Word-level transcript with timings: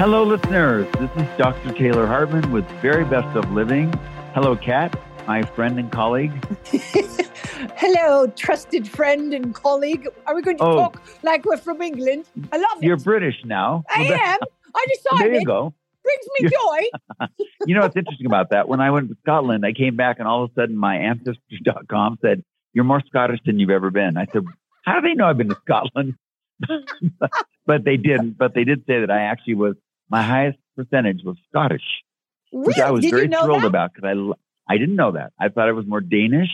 Hello, 0.00 0.22
listeners. 0.22 0.86
This 0.98 1.10
is 1.16 1.28
Dr. 1.36 1.72
Taylor 1.74 2.06
Hartman 2.06 2.50
with 2.52 2.64
Very 2.80 3.04
Best 3.04 3.36
of 3.36 3.50
Living. 3.52 3.92
Hello, 4.34 4.56
Kat, 4.56 4.98
my 5.26 5.42
friend 5.42 5.78
and 5.78 5.92
colleague. 5.92 6.32
Hello, 7.76 8.26
trusted 8.28 8.88
friend 8.88 9.34
and 9.34 9.54
colleague. 9.54 10.08
Are 10.26 10.34
we 10.34 10.40
going 10.40 10.56
to 10.56 10.64
Oh. 10.64 10.76
talk 10.76 11.02
like 11.22 11.44
we're 11.44 11.58
from 11.58 11.82
England? 11.82 12.24
I 12.50 12.56
love 12.56 12.78
it. 12.78 12.84
You're 12.84 12.96
British 12.96 13.34
now. 13.44 13.84
I 13.90 14.04
Well, 14.04 14.12
am. 14.20 14.38
I 14.74 14.86
decided. 14.94 15.32
There 15.34 15.40
you 15.40 15.44
go. 15.46 15.74
Brings 16.02 16.26
me 16.40 16.48
joy. 16.48 17.26
You 17.66 17.74
know 17.74 17.82
what's 17.82 17.94
interesting 17.96 18.24
about 18.26 18.50
that? 18.50 18.68
When 18.68 18.80
I 18.80 18.90
went 18.90 19.10
to 19.10 19.16
Scotland, 19.20 19.66
I 19.66 19.72
came 19.74 19.94
back 19.94 20.18
and 20.18 20.26
all 20.26 20.44
of 20.44 20.50
a 20.50 20.54
sudden 20.54 20.78
my 20.78 20.96
ancestry.com 20.96 22.18
said, 22.22 22.42
You're 22.72 22.84
more 22.86 23.02
Scottish 23.06 23.40
than 23.44 23.58
you've 23.60 23.68
ever 23.68 23.90
been. 23.90 24.16
I 24.16 24.24
said, 24.32 24.44
How 24.86 24.98
do 24.98 25.06
they 25.06 25.12
know 25.12 25.26
I've 25.26 25.36
been 25.36 25.50
to 25.50 25.58
Scotland? 25.66 26.14
but 27.66 27.84
they 27.84 27.98
didn't. 27.98 28.38
But 28.38 28.54
they 28.54 28.64
did 28.64 28.84
say 28.86 29.00
that 29.00 29.10
I 29.10 29.20
actually 29.24 29.54
was, 29.56 29.74
my 30.10 30.22
highest 30.22 30.58
percentage 30.76 31.22
was 31.24 31.36
Scottish, 31.48 31.84
which 32.52 32.78
I 32.78 32.90
was 32.90 33.02
Did 33.02 33.10
very 33.10 33.22
you 33.22 33.28
know 33.28 33.44
thrilled 33.44 33.62
that? 33.62 33.66
about 33.68 33.92
because 33.94 34.08
I 34.68 34.72
I 34.74 34.78
didn't 34.78 34.96
know 34.96 35.12
that. 35.12 35.32
I 35.40 35.48
thought 35.48 35.68
it 35.68 35.72
was 35.74 35.86
more 35.86 36.00
Danish 36.00 36.50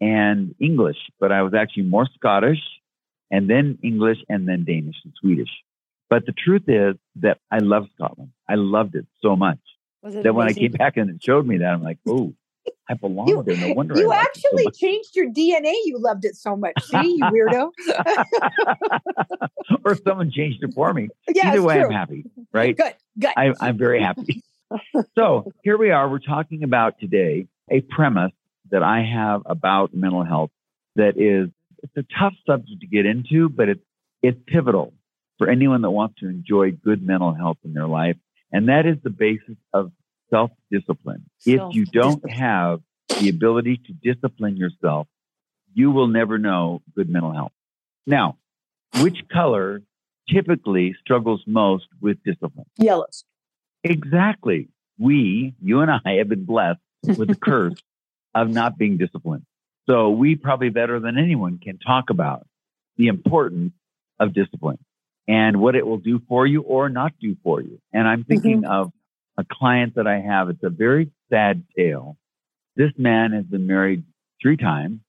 and 0.00 0.54
English, 0.60 0.96
but 1.20 1.32
I 1.32 1.42
was 1.42 1.54
actually 1.54 1.84
more 1.84 2.06
Scottish 2.14 2.58
and 3.30 3.48
then 3.48 3.78
English 3.82 4.18
and 4.28 4.48
then 4.48 4.64
Danish 4.64 4.96
and 5.04 5.12
Swedish. 5.20 5.50
But 6.10 6.26
the 6.26 6.32
truth 6.32 6.64
is 6.68 6.96
that 7.16 7.38
I 7.50 7.58
love 7.58 7.86
Scotland. 7.94 8.30
I 8.48 8.56
loved 8.56 8.94
it 8.96 9.06
so 9.22 9.34
much 9.36 9.58
it 10.04 10.22
that 10.24 10.34
when 10.34 10.46
I 10.48 10.52
came 10.52 10.72
back 10.72 10.96
and 10.96 11.08
it 11.08 11.22
showed 11.22 11.46
me 11.46 11.58
that, 11.58 11.66
I'm 11.72 11.82
like, 11.82 11.98
oh, 12.06 12.34
I 12.88 12.94
belong 12.94 13.28
You- 13.28 13.42
there. 13.44 13.56
No 13.56 13.72
wonder 13.74 13.94
You 13.96 14.12
it 14.12 14.14
so 14.14 14.20
actually 14.20 14.70
changed 14.72 15.16
your 15.16 15.26
DNA. 15.30 15.72
You 15.84 15.98
loved 15.98 16.24
it 16.24 16.36
so 16.36 16.54
much. 16.56 16.74
See, 16.82 17.16
you 17.16 17.24
weirdo. 17.32 17.70
or 19.84 19.96
someone 20.06 20.30
changed 20.30 20.62
it 20.62 20.74
for 20.74 20.92
me. 20.92 21.08
yeah, 21.34 21.48
Either 21.48 21.62
way, 21.62 21.76
true. 21.76 21.86
I'm 21.86 21.92
happy, 21.92 22.24
right? 22.52 22.76
Good, 22.76 22.94
good. 23.18 23.32
I, 23.36 23.52
I'm 23.60 23.78
very 23.78 24.02
happy. 24.02 24.42
so 25.18 25.52
here 25.62 25.76
we 25.76 25.90
are. 25.90 26.08
We're 26.08 26.18
talking 26.18 26.62
about 26.62 26.98
today 27.00 27.46
a 27.70 27.80
premise 27.80 28.32
that 28.70 28.82
I 28.82 29.02
have 29.02 29.42
about 29.46 29.94
mental 29.94 30.24
health 30.24 30.50
that 30.96 31.16
is 31.16 31.50
it's 31.82 31.96
a 31.96 32.04
tough 32.18 32.34
subject 32.46 32.80
to 32.80 32.86
get 32.86 33.06
into, 33.06 33.48
but 33.48 33.68
it's 33.68 33.84
it's 34.22 34.38
pivotal 34.46 34.92
for 35.38 35.48
anyone 35.48 35.82
that 35.82 35.90
wants 35.90 36.20
to 36.20 36.28
enjoy 36.28 36.70
good 36.70 37.02
mental 37.02 37.34
health 37.34 37.58
in 37.64 37.74
their 37.74 37.88
life, 37.88 38.16
and 38.52 38.68
that 38.68 38.86
is 38.86 38.96
the 39.02 39.10
basis 39.10 39.56
of 39.72 39.90
self 40.30 40.50
discipline. 40.70 41.24
If 41.44 41.74
you 41.74 41.84
don't 41.86 42.28
have 42.30 42.80
the 43.20 43.28
ability 43.28 43.80
to 43.86 43.92
discipline 43.92 44.56
yourself, 44.56 45.08
you 45.74 45.90
will 45.90 46.08
never 46.08 46.38
know 46.38 46.82
good 46.94 47.08
mental 47.08 47.32
health. 47.32 47.52
Now, 48.06 48.36
which 49.00 49.22
color 49.32 49.82
typically 50.32 50.94
struggles 51.00 51.42
most 51.46 51.86
with 52.00 52.18
discipline? 52.24 52.66
Yellows. 52.78 53.24
Exactly. 53.84 54.68
We, 54.98 55.54
you 55.62 55.80
and 55.80 55.90
I, 55.90 56.14
have 56.18 56.28
been 56.28 56.44
blessed 56.44 56.80
with 57.02 57.28
the 57.28 57.34
curse 57.42 57.80
of 58.34 58.48
not 58.50 58.78
being 58.78 58.98
disciplined. 58.98 59.44
So 59.88 60.10
we 60.10 60.36
probably 60.36 60.68
better 60.68 61.00
than 61.00 61.18
anyone 61.18 61.58
can 61.58 61.78
talk 61.78 62.10
about 62.10 62.46
the 62.96 63.08
importance 63.08 63.72
of 64.20 64.32
discipline 64.32 64.78
and 65.26 65.60
what 65.60 65.74
it 65.74 65.86
will 65.86 65.98
do 65.98 66.20
for 66.28 66.46
you 66.46 66.62
or 66.62 66.88
not 66.88 67.12
do 67.20 67.36
for 67.42 67.60
you. 67.60 67.80
And 67.92 68.06
I'm 68.06 68.20
mm-hmm. 68.20 68.28
thinking 68.28 68.64
of 68.64 68.92
a 69.38 69.44
client 69.50 69.96
that 69.96 70.06
I 70.06 70.20
have. 70.20 70.50
It's 70.50 70.62
a 70.62 70.70
very 70.70 71.10
sad 71.30 71.64
tale. 71.76 72.16
This 72.76 72.92
man 72.96 73.32
has 73.32 73.44
been 73.44 73.66
married 73.66 74.04
three 74.40 74.56
times. 74.56 75.00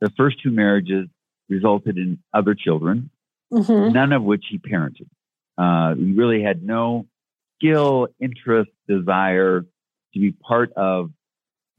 The 0.00 0.10
first 0.16 0.42
two 0.42 0.50
marriages 0.50 1.08
resulted 1.48 1.96
in 1.96 2.18
other 2.34 2.54
children 2.54 3.10
Mhm. 3.52 3.92
none 3.92 4.12
of 4.12 4.22
which 4.22 4.44
he 4.50 4.58
parented. 4.58 5.08
Uh, 5.56 5.94
he 5.94 6.12
really 6.12 6.42
had 6.42 6.62
no 6.62 7.06
skill, 7.56 8.08
interest, 8.20 8.70
desire 8.86 9.62
to 10.14 10.20
be 10.20 10.32
part 10.32 10.72
of 10.74 11.10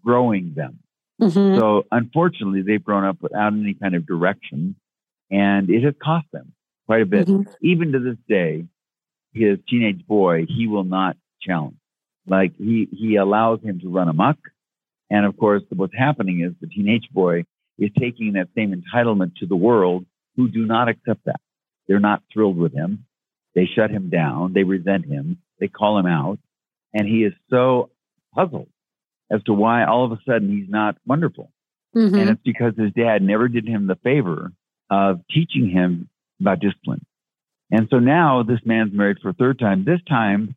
growing 0.04 0.54
them. 0.54 0.80
Mhm. 1.22 1.58
So 1.58 1.86
unfortunately, 1.92 2.62
they've 2.62 2.84
grown 2.84 3.04
up 3.04 3.22
without 3.22 3.54
any 3.54 3.74
kind 3.74 3.96
of 3.96 4.06
direction 4.06 4.76
and 5.30 5.70
it 5.70 5.84
has 5.84 5.94
cost 6.02 6.26
them 6.32 6.54
quite 6.86 7.02
a 7.02 7.06
bit. 7.06 7.28
Mhm. 7.28 7.46
Even 7.62 7.92
to 7.92 8.00
this 8.00 8.18
day, 8.28 8.66
his 9.34 9.60
teenage 9.70 10.06
boy, 10.08 10.46
he 10.48 10.68
will 10.68 10.84
not 10.84 11.18
challenge. 11.42 11.78
Like 12.26 12.56
he, 12.58 12.88
he 12.92 13.16
allows 13.16 13.62
him 13.62 13.80
to 13.82 13.90
run 13.90 14.08
amok. 14.10 14.38
And 15.10 15.26
of 15.26 15.38
course, 15.38 15.64
what's 15.70 15.96
happening 15.96 16.42
is 16.42 16.54
the 16.62 16.68
teenage 16.68 17.10
boy 17.12 17.46
is 17.78 17.92
taking 17.98 18.34
that 18.34 18.50
same 18.56 18.74
entitlement 18.74 19.36
to 19.38 19.46
the 19.46 19.56
world 19.56 20.06
who 20.36 20.48
do 20.50 20.66
not 20.66 20.90
accept 20.90 21.26
that. 21.26 21.40
They're 21.90 22.00
not 22.00 22.24
thrilled 22.32 22.56
with 22.56 22.72
him. 22.72 23.06
They 23.56 23.66
shut 23.66 23.90
him 23.90 24.10
down. 24.10 24.54
They 24.54 24.64
resent 24.64 25.06
him. 25.06 25.40
They 25.60 25.68
call 25.68 25.98
him 25.98 26.06
out. 26.06 26.40
And 26.94 27.08
he 27.08 27.24
is 27.26 27.34
so 27.50 27.90
puzzled 28.34 28.70
as 29.32 29.44
to 29.44 29.54
why 29.54 29.84
all 29.86 30.06
of 30.06 30.12
a 30.12 30.20
sudden 30.26 30.50
he's 30.50 30.70
not 30.70 30.98
wonderful. 31.06 31.52
Mhm. 31.96 32.20
And 32.20 32.30
it's 32.30 32.44
because 32.44 32.76
his 32.78 32.94
dad 32.94 33.24
never 33.24 33.48
did 33.48 33.68
him 33.68 33.88
the 33.88 33.96
favor 33.96 34.54
of 34.92 35.22
teaching 35.32 35.68
him 35.70 36.10
about 36.40 36.60
discipline. 36.60 37.04
And 37.72 37.88
so 37.90 38.00
now 38.00 38.44
this 38.44 38.64
man's 38.66 38.94
married 38.94 39.20
for 39.20 39.30
a 39.30 39.34
third 39.34 39.60
time. 39.60 39.84
This 39.84 40.02
time 40.04 40.56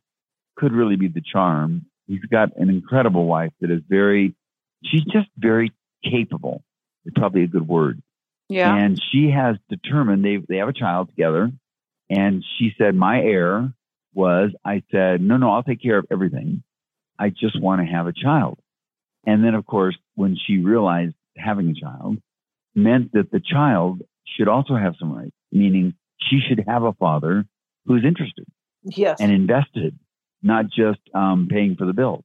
could 0.55 0.71
really 0.71 0.95
be 0.95 1.07
the 1.07 1.21
charm. 1.21 1.85
He's 2.07 2.23
got 2.25 2.55
an 2.57 2.69
incredible 2.69 3.25
wife 3.25 3.53
that 3.59 3.71
is 3.71 3.81
very, 3.89 4.35
she's 4.83 5.03
just 5.05 5.29
very 5.37 5.71
capable. 6.03 6.63
It's 7.05 7.17
probably 7.17 7.43
a 7.43 7.47
good 7.47 7.67
word. 7.67 8.01
Yeah. 8.49 8.75
And 8.75 9.01
she 9.11 9.31
has 9.31 9.57
determined 9.69 10.23
they 10.23 10.37
they 10.37 10.57
have 10.57 10.69
a 10.69 10.73
child 10.73 11.09
together. 11.09 11.51
And 12.09 12.43
she 12.57 12.73
said, 12.77 12.95
My 12.95 13.19
error 13.21 13.73
was 14.13 14.51
I 14.63 14.83
said, 14.91 15.21
No, 15.21 15.37
no, 15.37 15.51
I'll 15.51 15.63
take 15.63 15.81
care 15.81 15.97
of 15.97 16.05
everything. 16.11 16.63
I 17.17 17.29
just 17.29 17.59
want 17.59 17.81
to 17.81 17.87
have 17.87 18.07
a 18.07 18.13
child. 18.13 18.59
And 19.25 19.43
then 19.43 19.55
of 19.55 19.65
course, 19.65 19.97
when 20.15 20.37
she 20.45 20.57
realized 20.57 21.15
having 21.37 21.69
a 21.69 21.73
child 21.73 22.17
meant 22.75 23.13
that 23.13 23.31
the 23.31 23.39
child 23.39 24.01
should 24.25 24.47
also 24.47 24.75
have 24.75 24.95
some 24.99 25.13
rights, 25.13 25.35
meaning 25.51 25.93
she 26.19 26.39
should 26.39 26.63
have 26.67 26.83
a 26.83 26.93
father 26.93 27.45
who's 27.85 28.03
interested 28.05 28.45
yes. 28.83 29.19
and 29.19 29.31
invested, 29.31 29.97
not 30.41 30.65
just 30.65 30.99
um, 31.13 31.47
paying 31.49 31.75
for 31.75 31.85
the 31.85 31.93
bills. 31.93 32.23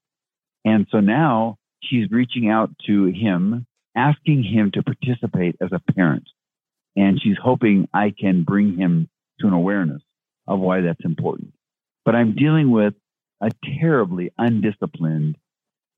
And 0.65 0.87
so 0.91 1.01
now 1.01 1.57
she's 1.83 2.11
reaching 2.11 2.49
out 2.49 2.71
to 2.87 3.07
him, 3.07 3.67
asking 3.97 4.43
him 4.45 4.71
to 4.73 4.83
participate 4.83 5.57
as 5.61 5.71
a 5.73 5.93
parent. 5.93 6.29
And 6.97 7.21
she's 7.23 7.37
hoping 7.43 7.89
I 7.93 8.13
can 8.19 8.45
bring 8.45 8.77
him 8.77 9.09
to 9.41 9.47
an 9.47 9.53
awareness 9.53 10.03
of 10.47 10.59
why 10.59 10.81
that's 10.81 11.05
important. 11.05 11.53
But 12.05 12.15
I'm 12.15 12.35
dealing 12.35 12.71
with 12.71 12.95
a 13.41 13.51
terribly 13.81 14.33
undisciplined, 14.39 15.37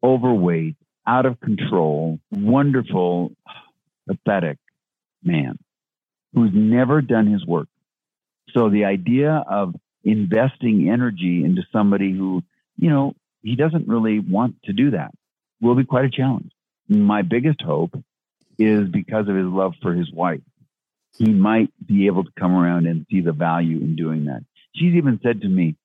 overweight, 0.03 0.77
out 1.07 1.27
of 1.27 1.41
control, 1.41 2.21
wonderful, 2.31 3.33
pathetic 4.07 4.59
man 5.23 5.59
who's 6.35 6.51
never 6.53 7.01
done 7.01 7.27
his 7.27 7.45
work. 7.47 7.69
So 8.55 8.69
the 8.69 8.85
idea 8.85 9.45
of 9.49 9.75
investing 10.05 10.89
energy 10.91 11.45
into 11.45 11.63
somebody 11.73 12.13
who, 12.13 12.43
you 12.77 12.91
know, 12.91 13.15
he 13.43 13.57
doesn't 13.57 13.89
really 13.89 14.19
want 14.19 14.57
to 14.65 14.73
do 14.73 14.93
that 14.93 15.13
will 15.61 15.75
be 15.75 15.85
quite 15.85 16.05
a 16.05 16.11
challenge. 16.11 16.53
My 16.91 17.23
biggest 17.23 17.63
hope 17.63 17.95
is 18.59 18.89
because 18.89 19.29
of 19.29 19.37
his 19.37 19.47
love 19.47 19.75
for 19.81 19.95
his 19.95 20.13
wife. 20.13 20.43
He 21.17 21.33
might 21.33 21.71
be 21.87 22.09
able 22.09 22.25
to 22.25 22.33
come 22.39 22.53
around 22.55 22.87
and 22.87 23.07
see 23.11 23.21
the 23.21 23.33
value 23.33 23.79
in 23.79 23.97
doing 23.97 24.27
that. 24.27 24.45
She's 24.75 24.95
even 24.97 25.21
said 25.23 25.43
to 25.43 25.49
me, 25.49 25.77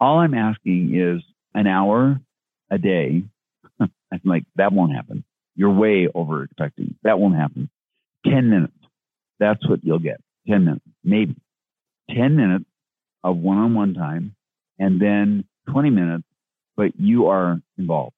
all 0.00 0.20
I'm 0.20 0.34
asking 0.34 0.94
is 0.94 1.22
an 1.54 1.66
hour 1.66 2.20
a 2.70 2.78
day. 2.78 3.24
I'm 3.80 3.90
like, 4.24 4.44
that 4.56 4.72
won't 4.72 4.94
happen. 4.94 5.24
You're 5.56 5.72
way 5.72 6.08
over 6.14 6.44
expecting. 6.44 6.96
That 7.02 7.18
won't 7.18 7.36
happen. 7.36 7.70
10 8.26 8.50
minutes. 8.50 8.74
That's 9.40 9.66
what 9.68 9.84
you'll 9.84 9.98
get. 9.98 10.20
10 10.48 10.64
minutes, 10.64 10.84
maybe 11.02 11.36
10 12.14 12.36
minutes 12.36 12.66
of 13.24 13.36
one 13.36 13.58
on 13.58 13.74
one 13.74 13.94
time 13.94 14.36
and 14.78 15.00
then 15.00 15.44
20 15.70 15.90
minutes, 15.90 16.24
but 16.76 16.92
you 16.98 17.28
are 17.28 17.60
involved. 17.78 18.14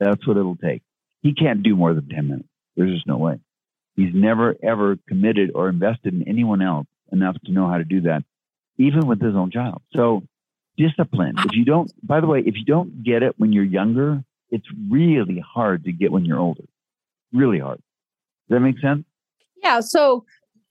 That's 0.00 0.26
what 0.26 0.36
it'll 0.36 0.56
take. 0.56 0.82
He 1.22 1.34
can't 1.34 1.62
do 1.62 1.76
more 1.76 1.94
than 1.94 2.08
10 2.08 2.28
minutes. 2.28 2.48
There's 2.76 2.94
just 2.94 3.06
no 3.06 3.18
way. 3.18 3.40
He's 3.96 4.14
never 4.14 4.56
ever 4.62 4.96
committed 5.08 5.50
or 5.54 5.68
invested 5.68 6.14
in 6.14 6.26
anyone 6.26 6.62
else 6.62 6.86
enough 7.12 7.36
to 7.44 7.52
know 7.52 7.68
how 7.68 7.78
to 7.78 7.84
do 7.84 8.02
that, 8.02 8.22
even 8.78 9.06
with 9.06 9.20
his 9.20 9.34
own 9.34 9.50
child. 9.50 9.82
So 9.92 10.22
discipline. 10.76 11.34
If 11.38 11.52
you 11.52 11.64
don't, 11.64 11.92
by 12.06 12.20
the 12.20 12.26
way, 12.26 12.42
if 12.44 12.56
you 12.56 12.64
don't 12.64 13.02
get 13.02 13.22
it 13.22 13.34
when 13.38 13.52
you're 13.52 13.64
younger, 13.64 14.24
it's 14.50 14.66
really 14.88 15.42
hard 15.46 15.84
to 15.84 15.92
get 15.92 16.12
when 16.12 16.24
you're 16.24 16.38
older. 16.38 16.64
Really 17.32 17.58
hard. 17.58 17.80
Does 18.48 18.56
that 18.56 18.60
make 18.60 18.80
sense? 18.80 19.04
Yeah. 19.62 19.80
So, 19.80 20.24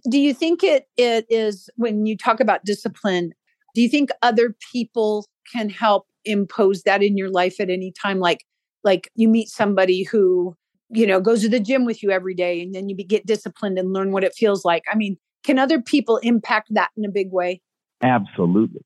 do 0.10 0.18
you 0.18 0.34
think 0.34 0.63
it 0.63 0.88
it 0.98 1.25
is 1.30 1.69
when 1.75 2.06
you 2.06 2.18
talk 2.18 2.40
about 2.40 2.66
discipline? 2.66 3.34
Do 3.75 3.81
you 3.81 3.90
think 3.90 4.10
other 4.22 4.56
people 4.72 5.28
can 5.52 5.69
help 5.69 6.07
impose 6.25 6.84
that 6.84 7.04
in 7.04 7.18
your 7.18 7.30
life 7.30 7.60
at 7.60 7.69
any 7.69 7.92
time? 7.92 8.19
Like, 8.19 8.45
like 8.84 9.10
you 9.16 9.28
meet 9.28 9.50
somebody 9.50 10.04
who 10.04 10.56
you 10.90 11.06
know 11.06 11.20
goes 11.20 11.42
to 11.42 11.50
the 11.50 11.60
gym 11.60 11.86
with 11.86 12.02
you 12.04 12.12
every 12.12 12.34
day, 12.34 12.62
and 12.62 12.74
then 12.74 12.90
you 12.90 12.96
get 12.96 13.26
disciplined 13.26 13.78
and 13.78 13.94
learn 13.94 14.12
what 14.12 14.24
it 14.24 14.34
feels 14.34 14.66
like. 14.66 14.84
I 14.92 14.96
mean, 14.96 15.18
can 15.44 15.60
other 15.60 15.81
people 15.81 16.18
impact 16.18 16.74
that 16.74 16.90
in 16.98 17.06
a 17.06 17.10
big 17.10 17.31
way? 17.31 17.62
Absolutely. 18.02 18.81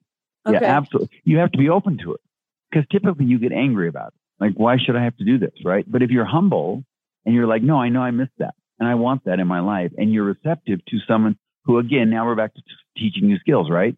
Okay. 0.46 0.60
Yeah, 0.62 0.78
absolutely. 0.78 1.22
You 1.24 1.38
have 1.38 1.52
to 1.52 1.58
be 1.58 1.70
open 1.70 1.98
to 2.04 2.14
it 2.14 2.22
because 2.70 2.86
typically 2.92 3.26
you 3.26 3.40
get 3.40 3.52
angry 3.52 3.88
about 3.88 4.08
it. 4.08 4.14
Like, 4.40 4.54
why 4.56 4.78
should 4.78 4.96
I 4.96 5.04
have 5.04 5.16
to 5.18 5.24
do 5.24 5.38
this? 5.38 5.54
Right. 5.64 5.86
But 5.90 6.04
if 6.04 6.10
you're 6.10 6.26
humble 6.26 6.84
and 7.26 7.34
you're 7.34 7.48
like, 7.48 7.62
no, 7.62 7.78
I 7.78 7.90
know 7.90 8.02
I 8.02 8.12
missed 8.12 8.38
that 8.40 8.56
and 8.80 8.90
I 8.90 8.96
want 8.96 9.24
that 9.26 9.40
in 9.40 9.48
my 9.48 9.60
life, 9.60 9.92
and 9.98 10.12
you're 10.12 10.26
receptive 10.26 10.84
to 10.86 10.98
someone 11.08 11.38
who, 11.64 11.78
again, 11.78 12.10
now 12.10 12.26
we're 12.26 12.36
back 12.36 12.54
to 12.56 12.62
t- 12.62 12.68
teaching 12.98 13.30
you 13.30 13.38
skills, 13.38 13.70
right? 13.70 13.96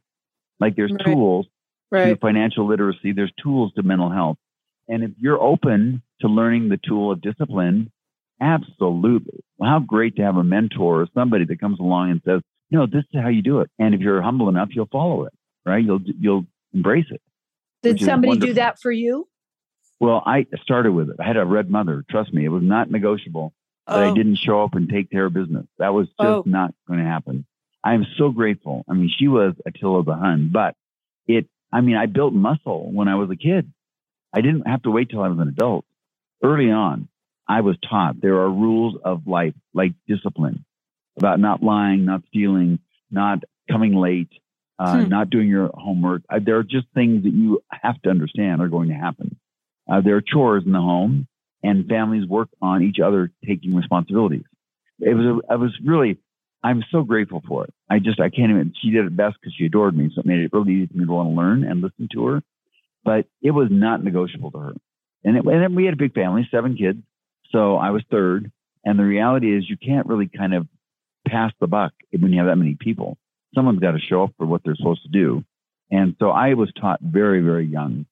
Like 0.60 0.76
there's 0.76 0.92
right. 0.92 1.06
tools 1.06 1.48
right. 1.92 2.10
to 2.10 2.18
financial 2.18 2.68
literacy, 2.68 3.14
there's 3.14 3.32
tools 3.42 3.74
to 3.76 3.84
mental 3.84 4.12
health. 4.12 4.38
And 4.88 5.04
if 5.04 5.12
you're 5.18 5.42
open 5.42 6.02
to 6.22 6.28
learning 6.28 6.70
the 6.70 6.78
tool 6.78 7.12
of 7.12 7.22
discipline, 7.22 7.92
absolutely. 8.42 9.44
Well, 9.58 9.70
how 9.70 9.80
great 9.80 10.16
to 10.18 10.24
have 10.24 10.38
a 10.38 10.44
mentor 10.44 11.02
or 11.02 11.08
somebody 11.14 11.46
that 11.46 11.60
comes 11.60 11.80
along 11.80 12.12
and 12.12 12.22
says, 12.26 12.42
no, 12.72 12.86
this 12.86 13.04
is 13.14 13.22
how 13.22 13.30
you 13.30 13.42
do 13.42 13.62
it. 13.62 13.70
And 13.80 13.94
if 13.94 14.02
you're 14.02 14.22
humble 14.22 14.50
enough, 14.50 14.70
you'll 14.72 14.88
follow 14.92 15.26
it, 15.26 15.34
right? 15.66 15.84
You'll, 15.84 16.02
you'll 16.20 16.46
embrace 16.74 17.06
it. 17.10 17.22
Did 17.84 18.00
somebody 18.02 18.38
do 18.38 18.54
that 18.54 18.80
for 18.80 18.92
you? 18.92 19.28
Well, 20.00 20.22
I 20.26 20.46
started 20.62 20.92
with 20.92 21.10
it. 21.10 21.18
I 21.20 21.26
had 21.26 21.38
a 21.38 21.46
red 21.46 21.70
mother. 21.70 22.04
Trust 22.10 22.34
me, 22.34 22.44
it 22.44 22.50
was 22.50 22.64
not 22.64 22.92
negotiable 22.92 23.54
that 23.88 23.98
oh. 23.98 24.12
I 24.12 24.14
didn't 24.14 24.38
show 24.38 24.64
up 24.64 24.74
and 24.74 24.90
take 24.90 25.10
care 25.10 25.26
of 25.26 25.34
business. 25.34 25.66
That 25.78 25.94
was 25.94 26.08
just 26.08 26.20
oh. 26.20 26.44
not 26.46 26.74
going 26.88 27.00
to 27.00 27.06
happen. 27.06 27.46
I 27.84 27.94
am 27.94 28.06
so 28.18 28.30
grateful. 28.30 28.84
I 28.90 28.94
mean, 28.94 29.12
she 29.16 29.28
was 29.28 29.54
Attila 29.66 30.04
the 30.04 30.16
Hun, 30.16 30.50
but 30.52 30.76
it, 31.28 31.48
I 31.72 31.82
mean, 31.82 31.96
I 31.96 32.08
built 32.08 32.34
muscle 32.34 32.92
when 32.92 33.08
I 33.08 33.16
was 33.16 33.30
a 33.30 33.36
kid. 33.36 33.72
I 34.36 34.42
didn't 34.42 34.68
have 34.68 34.84
to 34.84 34.92
wait 34.92 35.10
till 35.10 35.22
I 35.22 35.30
was 35.30 35.40
an 35.40 35.48
adult. 35.48 35.86
Early 36.44 36.70
on, 36.70 37.08
I 37.48 37.62
was 37.62 37.78
taught 37.90 38.22
there 38.22 38.40
are 38.40 38.50
rules 38.50 38.96
of 39.04 39.26
life, 39.26 39.54
like 39.74 39.94
discipline, 40.08 40.66
about 41.18 41.40
not 41.40 41.64
lying, 41.64 42.04
not 42.04 42.24
stealing, 42.28 42.80
not 43.10 43.44
coming 43.72 43.96
late, 43.96 44.30
uh, 44.78 45.04
hmm. 45.04 45.10
not 45.10 45.30
doing 45.30 45.48
your 45.48 45.72
homework. 45.74 46.24
Uh, 46.30 46.40
there 46.46 46.58
are 46.58 46.64
just 46.64 46.88
things 46.94 47.24
that 47.24 47.34
you 47.34 47.62
have 47.70 48.02
to 48.02 48.10
understand 48.10 48.62
are 48.62 48.68
going 48.68 48.90
to 48.90 48.96
happen. 48.96 49.40
Uh, 49.90 50.02
there 50.02 50.18
are 50.18 50.22
chores 50.22 50.64
in 50.66 50.74
the 50.74 50.80
home, 50.82 51.28
and 51.64 51.88
families 51.88 52.28
work 52.28 52.50
on 52.62 52.84
each 52.84 52.98
other 53.00 53.32
taking 53.48 53.74
responsibilities. 53.74 54.44
It 55.00 55.14
was, 55.14 55.26
a, 55.26 55.54
I 55.54 55.56
was 55.56 55.72
really, 55.84 56.18
I'm 56.62 56.84
so 56.92 57.04
grateful 57.04 57.42
for 57.48 57.64
it. 57.64 57.74
I 57.90 58.00
just, 58.00 58.20
I 58.20 58.30
can't 58.30 58.50
even, 58.50 58.74
she 58.82 58.92
did 58.92 59.06
it 59.06 59.16
best 59.16 59.38
because 59.40 59.54
she 59.58 59.66
adored 59.66 59.96
me. 59.96 60.12
So 60.14 60.20
it 60.20 60.26
made 60.26 60.40
it 60.40 60.52
really 60.52 60.74
easy 60.74 60.88
for 60.88 60.98
me 60.98 61.06
to 61.06 61.12
want 61.12 61.30
to 61.30 61.36
learn 61.36 61.64
and 61.64 61.82
listen 61.82 62.10
to 62.14 62.26
her. 62.26 62.44
But 63.06 63.28
it 63.42 63.52
was 63.52 63.68
not 63.72 64.04
negotiable 64.04 64.52
to 64.52 64.57
her. 64.57 64.74
And, 65.24 65.38
it, 65.38 65.46
and 65.46 65.62
then 65.63 65.75
we 65.75 65.86
had 65.86 65.94
a 65.94 65.98
big 65.98 66.13
family, 66.13 66.48
seven 66.52 66.75
kids. 66.75 67.00
So 67.52 67.78
I 67.78 67.92
was 67.92 68.04
third. 68.12 68.52
And 68.84 69.00
the 69.00 69.04
reality 69.04 69.56
is 69.56 69.69
you 69.69 69.78
can't 69.78 70.07
really 70.07 70.28
kind 70.28 70.54
of 70.54 70.68
pass 71.28 71.52
the 71.60 71.68
buck 71.68 71.94
when 72.12 72.34
you 72.34 72.40
have 72.40 72.48
that 72.48 72.57
many 72.57 72.75
people. 72.80 73.18
Someone's 73.54 73.80
got 73.80 73.92
to 73.92 74.00
show 74.00 74.24
up 74.24 74.34
for 74.38 74.46
what 74.46 74.62
they're 74.66 74.75
supposed 74.75 75.04
to 75.04 75.10
do. 75.10 75.44
And 75.90 76.16
so 76.19 76.30
I 76.30 76.56
was 76.56 76.72
taught 76.80 77.00
very, 77.02 77.42
very 77.42 77.66
young 77.66 78.06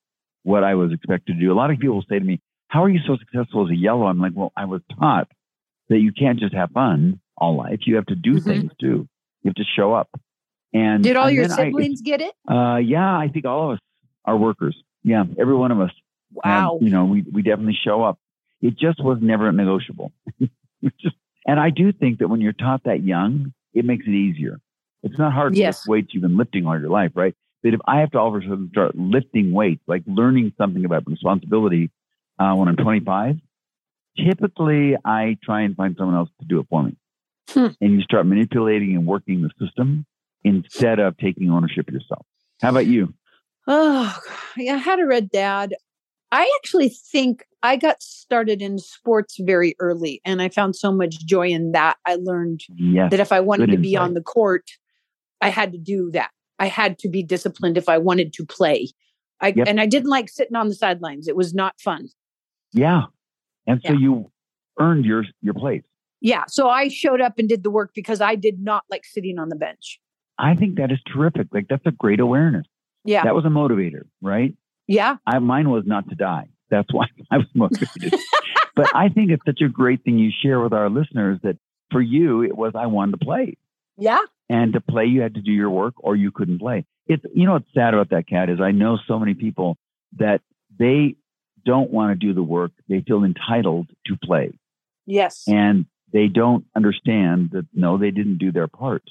what 0.43 0.63
I 0.63 0.75
was 0.75 0.91
expected 0.91 1.33
to 1.33 1.39
do. 1.39 1.51
A 1.51 1.55
lot 1.55 1.71
of 1.71 1.79
people 1.79 2.03
say 2.07 2.19
to 2.19 2.25
me, 2.25 2.39
how 2.67 2.83
are 2.83 2.89
you 2.89 2.99
so 3.05 3.17
successful 3.17 3.65
as 3.65 3.71
a 3.71 3.75
yellow? 3.75 4.05
I'm 4.05 4.19
like, 4.19 4.33
well, 4.35 4.51
I 4.55 4.65
was 4.65 4.81
taught 4.99 5.27
that 5.89 5.99
you 5.99 6.11
can't 6.11 6.39
just 6.39 6.53
have 6.53 6.71
fun 6.71 7.19
all 7.37 7.55
life. 7.55 7.81
You 7.85 7.95
have 7.95 8.05
to 8.07 8.15
do 8.15 8.35
mm-hmm. 8.35 8.49
things 8.49 8.71
too. 8.79 9.07
You 9.43 9.49
have 9.49 9.55
to 9.55 9.63
show 9.75 9.93
up. 9.93 10.09
And 10.73 11.03
did 11.03 11.15
all 11.15 11.27
and 11.27 11.35
your 11.35 11.49
siblings 11.49 12.01
I, 12.01 12.03
get 12.03 12.21
it? 12.21 12.33
Uh, 12.49 12.77
yeah, 12.77 13.15
I 13.15 13.29
think 13.31 13.45
all 13.45 13.71
of 13.71 13.75
us 13.75 13.79
are 14.25 14.37
workers. 14.37 14.75
Yeah, 15.03 15.23
every 15.39 15.55
one 15.55 15.71
of 15.71 15.79
us. 15.79 15.91
Wow. 16.31 16.79
you 16.81 16.89
know, 16.89 17.05
we 17.05 17.23
we 17.31 17.41
definitely 17.41 17.77
show 17.83 18.03
up. 18.03 18.17
It 18.61 18.77
just 18.77 19.03
was 19.03 19.19
never 19.21 19.51
negotiable. 19.51 20.11
just, 20.99 21.15
and 21.45 21.59
I 21.59 21.69
do 21.69 21.91
think 21.91 22.19
that 22.19 22.29
when 22.29 22.41
you're 22.41 22.53
taught 22.53 22.85
that 22.85 23.03
young, 23.03 23.53
it 23.73 23.85
makes 23.85 24.05
it 24.07 24.11
easier. 24.11 24.59
It's 25.03 25.17
not 25.17 25.33
hard 25.33 25.55
yes. 25.55 25.75
to 25.75 25.79
lift 25.81 25.89
weights 25.89 26.13
you've 26.13 26.23
been 26.23 26.37
lifting 26.37 26.65
all 26.65 26.79
your 26.79 26.89
life, 26.89 27.11
right? 27.13 27.35
But 27.61 27.73
if 27.73 27.81
I 27.85 27.99
have 27.99 28.11
to 28.11 28.19
all 28.19 28.35
of 28.35 28.41
a 28.41 28.45
sudden 28.45 28.69
start 28.71 28.95
lifting 28.95 29.51
weights, 29.51 29.83
like 29.87 30.03
learning 30.05 30.53
something 30.57 30.85
about 30.85 31.05
responsibility 31.07 31.91
uh, 32.39 32.53
when 32.55 32.67
I'm 32.67 32.77
25, 32.77 33.35
typically 34.17 34.95
I 35.03 35.37
try 35.43 35.61
and 35.61 35.75
find 35.75 35.95
someone 35.97 36.15
else 36.15 36.29
to 36.39 36.45
do 36.45 36.59
it 36.59 36.67
for 36.69 36.83
me. 36.83 36.95
Hmm. 37.49 37.67
And 37.81 37.93
you 37.93 38.01
start 38.01 38.25
manipulating 38.25 38.95
and 38.95 39.05
working 39.05 39.41
the 39.41 39.49
system 39.65 40.05
instead 40.43 40.99
of 40.99 41.17
taking 41.17 41.51
ownership 41.51 41.89
yourself. 41.89 42.25
How 42.61 42.69
about 42.69 42.85
you? 42.85 43.13
Oh, 43.67 44.17
yeah, 44.57 44.75
I 44.75 44.77
had 44.77 44.99
a 44.99 45.05
red 45.05 45.29
dad. 45.29 45.73
I 46.31 46.51
actually 46.59 46.89
think 46.89 47.43
I 47.61 47.75
got 47.75 48.01
started 48.01 48.61
in 48.61 48.79
sports 48.79 49.37
very 49.39 49.75
early 49.79 50.19
and 50.25 50.41
I 50.41 50.49
found 50.49 50.75
so 50.75 50.91
much 50.91 51.25
joy 51.25 51.49
in 51.49 51.71
that. 51.73 51.97
I 52.05 52.15
learned 52.15 52.61
yes, 52.75 53.11
that 53.11 53.19
if 53.19 53.31
I 53.31 53.39
wanted 53.39 53.69
to 53.69 53.77
be 53.77 53.95
on 53.95 54.15
the 54.15 54.21
court, 54.21 54.71
I 55.41 55.49
had 55.49 55.71
to 55.73 55.77
do 55.77 56.09
that. 56.11 56.31
I 56.59 56.67
had 56.67 56.97
to 56.99 57.09
be 57.09 57.23
disciplined 57.23 57.77
if 57.77 57.87
I 57.87 57.99
wanted 57.99 58.33
to 58.33 58.45
play. 58.45 58.89
I, 59.41 59.53
yep. 59.55 59.67
And 59.67 59.79
I 59.79 59.85
didn't 59.85 60.09
like 60.09 60.29
sitting 60.29 60.55
on 60.55 60.69
the 60.69 60.75
sidelines. 60.75 61.27
It 61.27 61.35
was 61.35 61.53
not 61.53 61.79
fun. 61.79 62.09
Yeah. 62.71 63.03
And 63.67 63.81
so 63.85 63.93
yeah. 63.93 63.99
you 63.99 64.31
earned 64.79 65.05
your 65.05 65.25
your 65.41 65.53
place. 65.53 65.83
Yeah. 66.21 66.45
So 66.47 66.69
I 66.69 66.87
showed 66.87 67.21
up 67.21 67.33
and 67.37 67.47
did 67.47 67.63
the 67.63 67.69
work 67.69 67.91
because 67.93 68.21
I 68.21 68.35
did 68.35 68.59
not 68.59 68.83
like 68.89 69.05
sitting 69.05 69.37
on 69.37 69.49
the 69.49 69.55
bench. 69.55 69.99
I 70.39 70.55
think 70.55 70.77
that 70.77 70.91
is 70.91 70.99
terrific. 71.05 71.47
Like 71.51 71.67
that's 71.69 71.85
a 71.85 71.91
great 71.91 72.19
awareness. 72.19 72.65
Yeah. 73.03 73.23
That 73.23 73.35
was 73.35 73.45
a 73.45 73.49
motivator, 73.49 74.03
right? 74.21 74.53
Yeah. 74.87 75.17
I, 75.25 75.39
mine 75.39 75.69
was 75.69 75.83
not 75.85 76.09
to 76.09 76.15
die. 76.15 76.47
That's 76.69 76.91
why 76.91 77.05
I 77.31 77.37
was 77.37 77.47
motivated. 77.53 78.19
but 78.75 78.95
I 78.95 79.09
think 79.09 79.31
it's 79.31 79.45
such 79.45 79.61
a 79.61 79.69
great 79.69 80.03
thing 80.03 80.17
you 80.17 80.31
share 80.41 80.59
with 80.59 80.73
our 80.73 80.89
listeners 80.89 81.39
that 81.43 81.57
for 81.91 82.01
you, 82.01 82.43
it 82.43 82.55
was 82.55 82.73
I 82.75 82.87
wanted 82.87 83.19
to 83.19 83.25
play. 83.25 83.57
Yeah. 83.97 84.21
And 84.49 84.73
to 84.73 84.81
play, 84.81 85.05
you 85.05 85.21
had 85.21 85.35
to 85.35 85.41
do 85.41 85.51
your 85.51 85.69
work 85.69 85.95
or 85.97 86.15
you 86.15 86.31
couldn't 86.31 86.59
play. 86.59 86.85
It's, 87.07 87.23
you 87.33 87.45
know, 87.45 87.53
what's 87.53 87.73
sad 87.73 87.93
about 87.93 88.09
that 88.09 88.27
Kat 88.27 88.49
is 88.49 88.59
I 88.61 88.71
know 88.71 88.97
so 89.07 89.19
many 89.19 89.33
people 89.33 89.77
that 90.17 90.41
they 90.77 91.15
don't 91.65 91.91
want 91.91 92.11
to 92.11 92.27
do 92.27 92.33
the 92.33 92.43
work. 92.43 92.71
They 92.89 93.01
feel 93.01 93.23
entitled 93.23 93.89
to 94.07 94.17
play. 94.23 94.53
Yes. 95.05 95.43
And 95.47 95.85
they 96.11 96.27
don't 96.27 96.65
understand 96.75 97.51
that 97.51 97.65
no, 97.73 97.97
they 97.97 98.11
didn't 98.11 98.37
do 98.37 98.51
their 98.51 98.67
part 98.67 99.03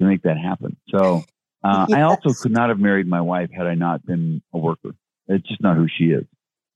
to 0.00 0.06
make 0.06 0.22
that 0.22 0.38
happen. 0.38 0.76
So 0.88 1.24
uh, 1.66 1.86
yes. 1.88 1.98
I 1.98 2.02
also 2.02 2.32
could 2.32 2.52
not 2.52 2.68
have 2.68 2.78
married 2.78 3.08
my 3.08 3.20
wife 3.20 3.50
had 3.50 3.66
I 3.66 3.74
not 3.74 4.04
been 4.06 4.40
a 4.52 4.58
worker. 4.58 4.94
It's 5.26 5.46
just 5.48 5.60
not 5.60 5.76
who 5.76 5.88
she 5.88 6.06
is. 6.06 6.24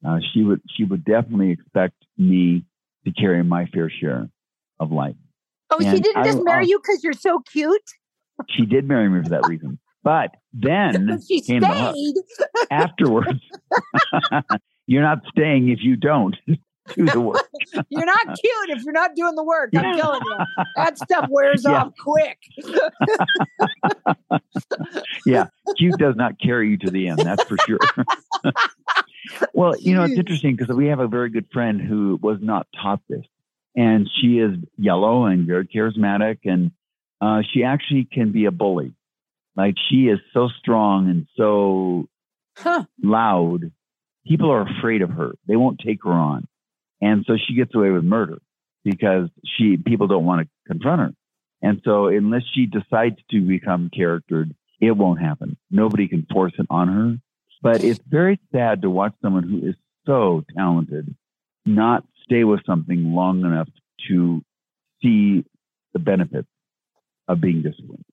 Uh, 0.05 0.19
she 0.33 0.43
would 0.43 0.61
she 0.75 0.85
would 0.85 1.05
definitely 1.05 1.51
expect 1.51 1.95
me 2.19 2.65
to 3.05 3.13
carry 3.13 3.43
my 3.45 3.67
fair 3.67 3.91
share 3.91 4.29
of 4.81 4.91
life. 4.91 5.15
Oh, 5.71 5.79
and 5.79 5.97
she 5.97 6.01
didn't 6.03 6.25
just 6.25 6.43
marry 6.43 6.65
uh, 6.65 6.69
you 6.69 6.81
because 6.81 7.05
you're 7.05 7.13
so 7.13 7.41
cute. 7.53 7.81
She 8.49 8.67
did 8.67 8.89
marry 8.89 9.09
me 9.09 9.23
for 9.23 9.29
that 9.29 9.47
reason. 9.47 9.79
But 10.03 10.31
then 10.53 11.21
she 11.29 11.41
came 11.41 11.63
stayed. 11.63 12.15
Afterwards. 12.71 13.41
you're 14.87 15.03
not 15.03 15.19
staying 15.29 15.69
if 15.69 15.79
you 15.83 15.97
don't 15.97 16.35
do 16.95 17.07
the 17.07 17.21
work. 17.21 17.49
you're 17.89 18.05
not 18.05 18.27
cute 18.27 18.71
if 18.71 18.83
you're 18.83 18.93
not 18.93 19.15
doing 19.15 19.35
the 19.35 19.45
work. 19.45 19.71
I'm 19.77 19.97
telling 19.97 20.21
you, 20.25 20.65
that 20.77 20.99
stuff 20.99 21.27
wears 21.31 21.65
yeah. 21.65 21.83
off 21.83 21.93
quick. 21.99 22.39
yeah, 25.27 25.47
cute 25.77 25.99
does 25.99 26.17
not 26.17 26.41
carry 26.41 26.71
you 26.71 26.79
to 26.79 26.91
the 26.91 27.09
end. 27.09 27.21
That's 27.21 27.45
for 27.45 27.57
sure. 27.67 27.79
well, 29.55 29.75
you 29.79 29.95
know, 29.95 30.05
it's 30.05 30.15
interesting 30.15 30.57
because 30.57 30.75
we 30.75 30.87
have 30.87 31.01
a 31.01 31.09
very 31.09 31.31
good 31.31 31.47
friend 31.53 31.81
who 31.81 32.19
was 32.23 32.39
not 32.41 32.67
taught 32.81 33.01
this, 33.09 33.25
and 33.77 34.09
she 34.21 34.39
is 34.39 34.57
yellow 34.77 35.27
and 35.27 35.47
very 35.47 35.67
charismatic, 35.67 36.39
and 36.45 36.71
uh, 37.21 37.43
she 37.53 37.65
actually 37.65 38.09
can 38.11 38.33
be 38.33 38.47
a 38.47 38.51
bully. 38.51 38.95
Like 39.57 39.75
she 39.91 40.09
is 40.09 40.19
so 40.33 40.49
strong 40.59 41.11
and 41.11 41.27
so 41.37 42.09
huh. 42.57 42.85
loud. 43.03 43.73
People 44.27 44.51
are 44.51 44.63
afraid 44.63 45.03
of 45.03 45.11
her. 45.11 45.33
They 45.47 45.57
won't 45.57 45.81
take 45.85 46.05
her 46.05 46.13
on. 46.13 46.47
And 47.01 47.25
so 47.27 47.37
she 47.37 47.55
gets 47.55 47.75
away 47.75 47.91
with 47.91 48.05
murder 48.05 48.39
because 48.85 49.29
she 49.45 49.77
people 49.77 50.07
don't 50.07 50.25
want 50.25 50.43
to 50.43 50.49
confront 50.67 51.01
her. 51.01 51.13
And 51.63 51.81
so 51.85 52.07
unless 52.09 52.43
she 52.55 52.67
decides 52.67 53.17
to 53.31 53.41
become 53.41 53.91
charactered, 53.95 54.55
it 54.81 54.93
won't 54.93 55.21
happen. 55.21 55.57
Nobody 55.71 56.09
can 56.09 56.27
force 56.31 56.55
it 56.59 56.67
on 56.71 56.89
her. 56.89 57.17
But 57.63 57.85
it's 57.85 58.01
very 58.07 58.41
sad 58.53 58.83
to 58.83 58.91
watch 58.91 59.13
someone 59.21 59.43
who 59.43 59.69
is 59.69 59.75
so 60.07 60.45
talented 60.57 61.15
not 61.67 62.05
stay 62.25 62.45
with 62.45 62.61
something 62.65 63.13
long 63.13 63.45
enough 63.45 63.69
to 64.09 64.43
see 65.03 65.45
the 65.93 65.99
benefits 65.99 66.49
of 67.29 67.41
being 67.41 67.63
disciplined. 67.63 68.05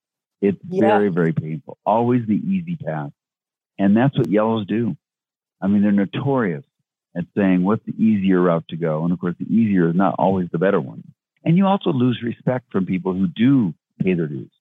It's 0.41 0.59
yeah. 0.69 0.87
very, 0.87 1.09
very 1.09 1.33
painful. 1.33 1.77
Always 1.85 2.25
the 2.27 2.35
easy 2.35 2.75
path. 2.75 3.11
And 3.79 3.95
that's 3.95 4.17
what 4.17 4.29
yellows 4.29 4.67
do. 4.67 4.97
I 5.61 5.67
mean, 5.67 5.81
they're 5.81 5.91
notorious 5.91 6.63
at 7.17 7.25
saying 7.35 7.63
what's 7.63 7.85
the 7.85 7.95
easier 8.01 8.41
route 8.41 8.67
to 8.69 8.77
go. 8.77 9.03
And 9.03 9.11
of 9.11 9.19
course, 9.19 9.35
the 9.39 9.45
easier 9.45 9.89
is 9.89 9.95
not 9.95 10.15
always 10.19 10.47
the 10.51 10.57
better 10.57 10.79
one. 10.79 11.03
And 11.43 11.57
you 11.57 11.65
also 11.65 11.91
lose 11.91 12.21
respect 12.23 12.71
from 12.71 12.85
people 12.85 13.13
who 13.13 13.27
do 13.27 13.73
pay 14.01 14.13
their 14.13 14.27
dues. 14.27 14.51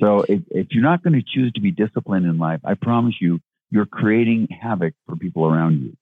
So 0.00 0.20
if, 0.20 0.40
if 0.50 0.68
you're 0.70 0.82
not 0.82 1.02
going 1.02 1.14
to 1.14 1.22
choose 1.22 1.52
to 1.52 1.60
be 1.60 1.70
disciplined 1.70 2.26
in 2.26 2.38
life, 2.38 2.60
I 2.64 2.74
promise 2.74 3.14
you, 3.20 3.40
you're 3.70 3.86
creating 3.86 4.48
havoc 4.60 4.94
for 5.06 5.16
people 5.16 5.46
around 5.46 5.82
you 5.82 5.96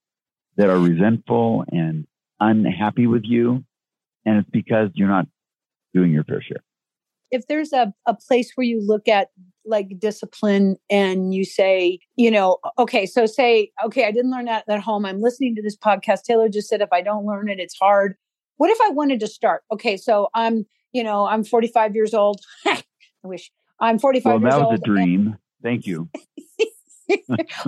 that 0.56 0.68
are 0.68 0.78
resentful 0.78 1.64
and 1.70 2.06
unhappy 2.38 3.06
with 3.06 3.23
you. 3.25 3.64
And 4.25 4.38
it's 4.38 4.50
because 4.50 4.90
you're 4.94 5.09
not 5.09 5.26
doing 5.94 6.12
your 6.12 6.25
fair 6.25 6.42
share. 6.42 6.62
If 7.30 7.46
there's 7.46 7.72
a, 7.72 7.92
a 8.06 8.14
place 8.14 8.52
where 8.54 8.66
you 8.66 8.80
look 8.84 9.08
at 9.08 9.28
like 9.64 9.99
discipline 9.99 10.76
and 10.90 11.34
you 11.34 11.44
say, 11.44 11.99
you 12.16 12.30
know, 12.30 12.58
okay, 12.78 13.06
so 13.06 13.26
say, 13.26 13.70
okay, 13.84 14.06
I 14.06 14.10
didn't 14.10 14.30
learn 14.30 14.46
that 14.46 14.64
at 14.68 14.80
home. 14.80 15.04
I'm 15.04 15.20
listening 15.20 15.54
to 15.56 15.62
this 15.62 15.76
podcast. 15.76 16.22
Taylor 16.22 16.49
just 16.49 16.68
said 16.68 16.80
if 16.80 16.92
I 16.92 17.02
don't 17.02 17.26
learn 17.26 17.49
it, 17.49 17.60
it's 17.60 17.76
hard. 17.78 18.16
What 18.56 18.70
if 18.70 18.78
I 18.82 18.90
wanted 18.90 19.20
to 19.20 19.26
start? 19.26 19.62
Okay, 19.72 19.96
so 19.96 20.28
I'm, 20.34 20.66
you 20.92 21.04
know, 21.04 21.26
I'm 21.26 21.44
45 21.44 21.94
years 21.94 22.14
old. 22.14 22.40
I 22.66 22.82
wish 23.22 23.50
I'm 23.80 23.99
45 23.99 24.25
well, 24.25 24.40
years 24.40 24.54
old. 24.54 24.62
That 24.62 24.70
was 24.70 24.80
a 24.80 24.82
dream. 24.82 25.37
Thank 25.62 25.87
you. 25.87 26.08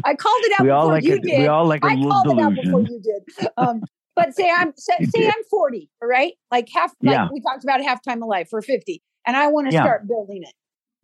I 0.04 0.14
called 0.14 0.40
it 0.44 0.60
out 0.60 0.64
we 0.64 0.70
all 0.70 0.82
before 0.82 0.94
like 0.94 1.04
you 1.04 1.14
a, 1.14 1.18
did. 1.18 1.38
We 1.40 1.46
all 1.46 1.66
like 1.66 1.82
a 1.84 1.88
I 1.88 1.96
called 1.96 2.24
delusion. 2.24 2.38
it 2.38 2.42
out 2.42 2.64
before 2.64 2.80
you 2.82 3.00
did. 3.02 3.48
Um, 3.56 3.82
but 4.14 4.34
say 4.34 4.50
I'm 4.50 4.72
say, 4.76 4.94
say 5.14 5.26
I'm 5.26 5.44
40, 5.50 5.90
right? 6.02 6.34
Like 6.50 6.68
half 6.72 6.92
like 7.02 7.14
Yeah. 7.14 7.28
we 7.32 7.40
talked 7.40 7.64
about 7.64 7.80
halftime 7.80 8.22
of 8.22 8.28
life 8.28 8.48
for 8.48 8.62
50, 8.62 9.02
and 9.26 9.36
I 9.36 9.48
want 9.48 9.68
to 9.68 9.74
Yeah. 9.74 9.82
start 9.82 10.06
building 10.06 10.42
it. 10.42 10.52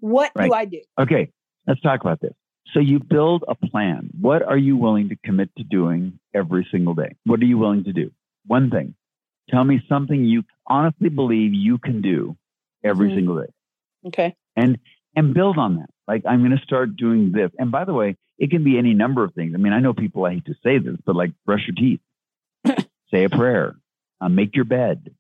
What 0.00 0.32
Right. 0.34 0.46
do 0.48 0.54
I 0.54 0.64
do? 0.64 0.80
Okay, 0.98 1.30
let's 1.66 1.80
talk 1.80 2.00
about 2.00 2.20
this. 2.20 2.34
So 2.72 2.80
you 2.80 2.98
build 3.00 3.44
a 3.48 3.54
plan. 3.54 4.10
What 4.20 4.42
are 4.42 4.56
you 4.58 4.76
willing 4.76 5.08
to 5.08 5.16
commit 5.24 5.50
to 5.56 5.64
doing 5.64 6.18
every 6.34 6.66
single 6.70 6.94
day? 6.94 7.14
What 7.24 7.40
are 7.40 7.46
you 7.46 7.58
willing 7.58 7.84
to 7.84 7.92
do? 7.92 8.10
One 8.46 8.70
thing. 8.70 8.94
Tell 9.48 9.64
me 9.64 9.82
something 9.88 10.24
you 10.24 10.44
honestly 10.66 11.08
believe 11.08 11.54
you 11.54 11.78
can 11.78 12.02
do 12.02 12.36
every 12.84 13.10
Mhm. 13.10 13.14
single 13.14 13.40
day. 13.40 13.52
Okay. 14.06 14.36
and 14.56 14.78
and 15.16 15.34
build 15.34 15.58
on 15.58 15.76
that. 15.76 15.90
Like 16.06 16.24
I'm 16.26 16.40
going 16.44 16.56
to 16.56 16.62
start 16.64 16.96
doing 16.96 17.32
this. 17.32 17.50
And 17.58 17.70
by 17.72 17.84
the 17.84 17.92
way, 17.94 18.16
it 18.38 18.50
can 18.50 18.62
be 18.62 18.78
any 18.78 18.94
number 18.94 19.24
of 19.24 19.34
things. 19.34 19.54
I 19.54 19.56
mean, 19.58 19.72
I 19.72 19.80
know 19.80 19.92
people. 19.94 20.24
I 20.24 20.34
hate 20.34 20.44
to 20.44 20.54
say 20.62 20.78
this, 20.78 20.96
but 21.04 21.16
like 21.16 21.32
brush 21.44 21.66
your 21.66 21.74
teeth, 21.74 22.00
say 23.10 23.24
a 23.24 23.28
prayer, 23.30 23.76
uh, 24.20 24.28
make 24.28 24.54
your 24.54 24.64
bed. 24.64 25.14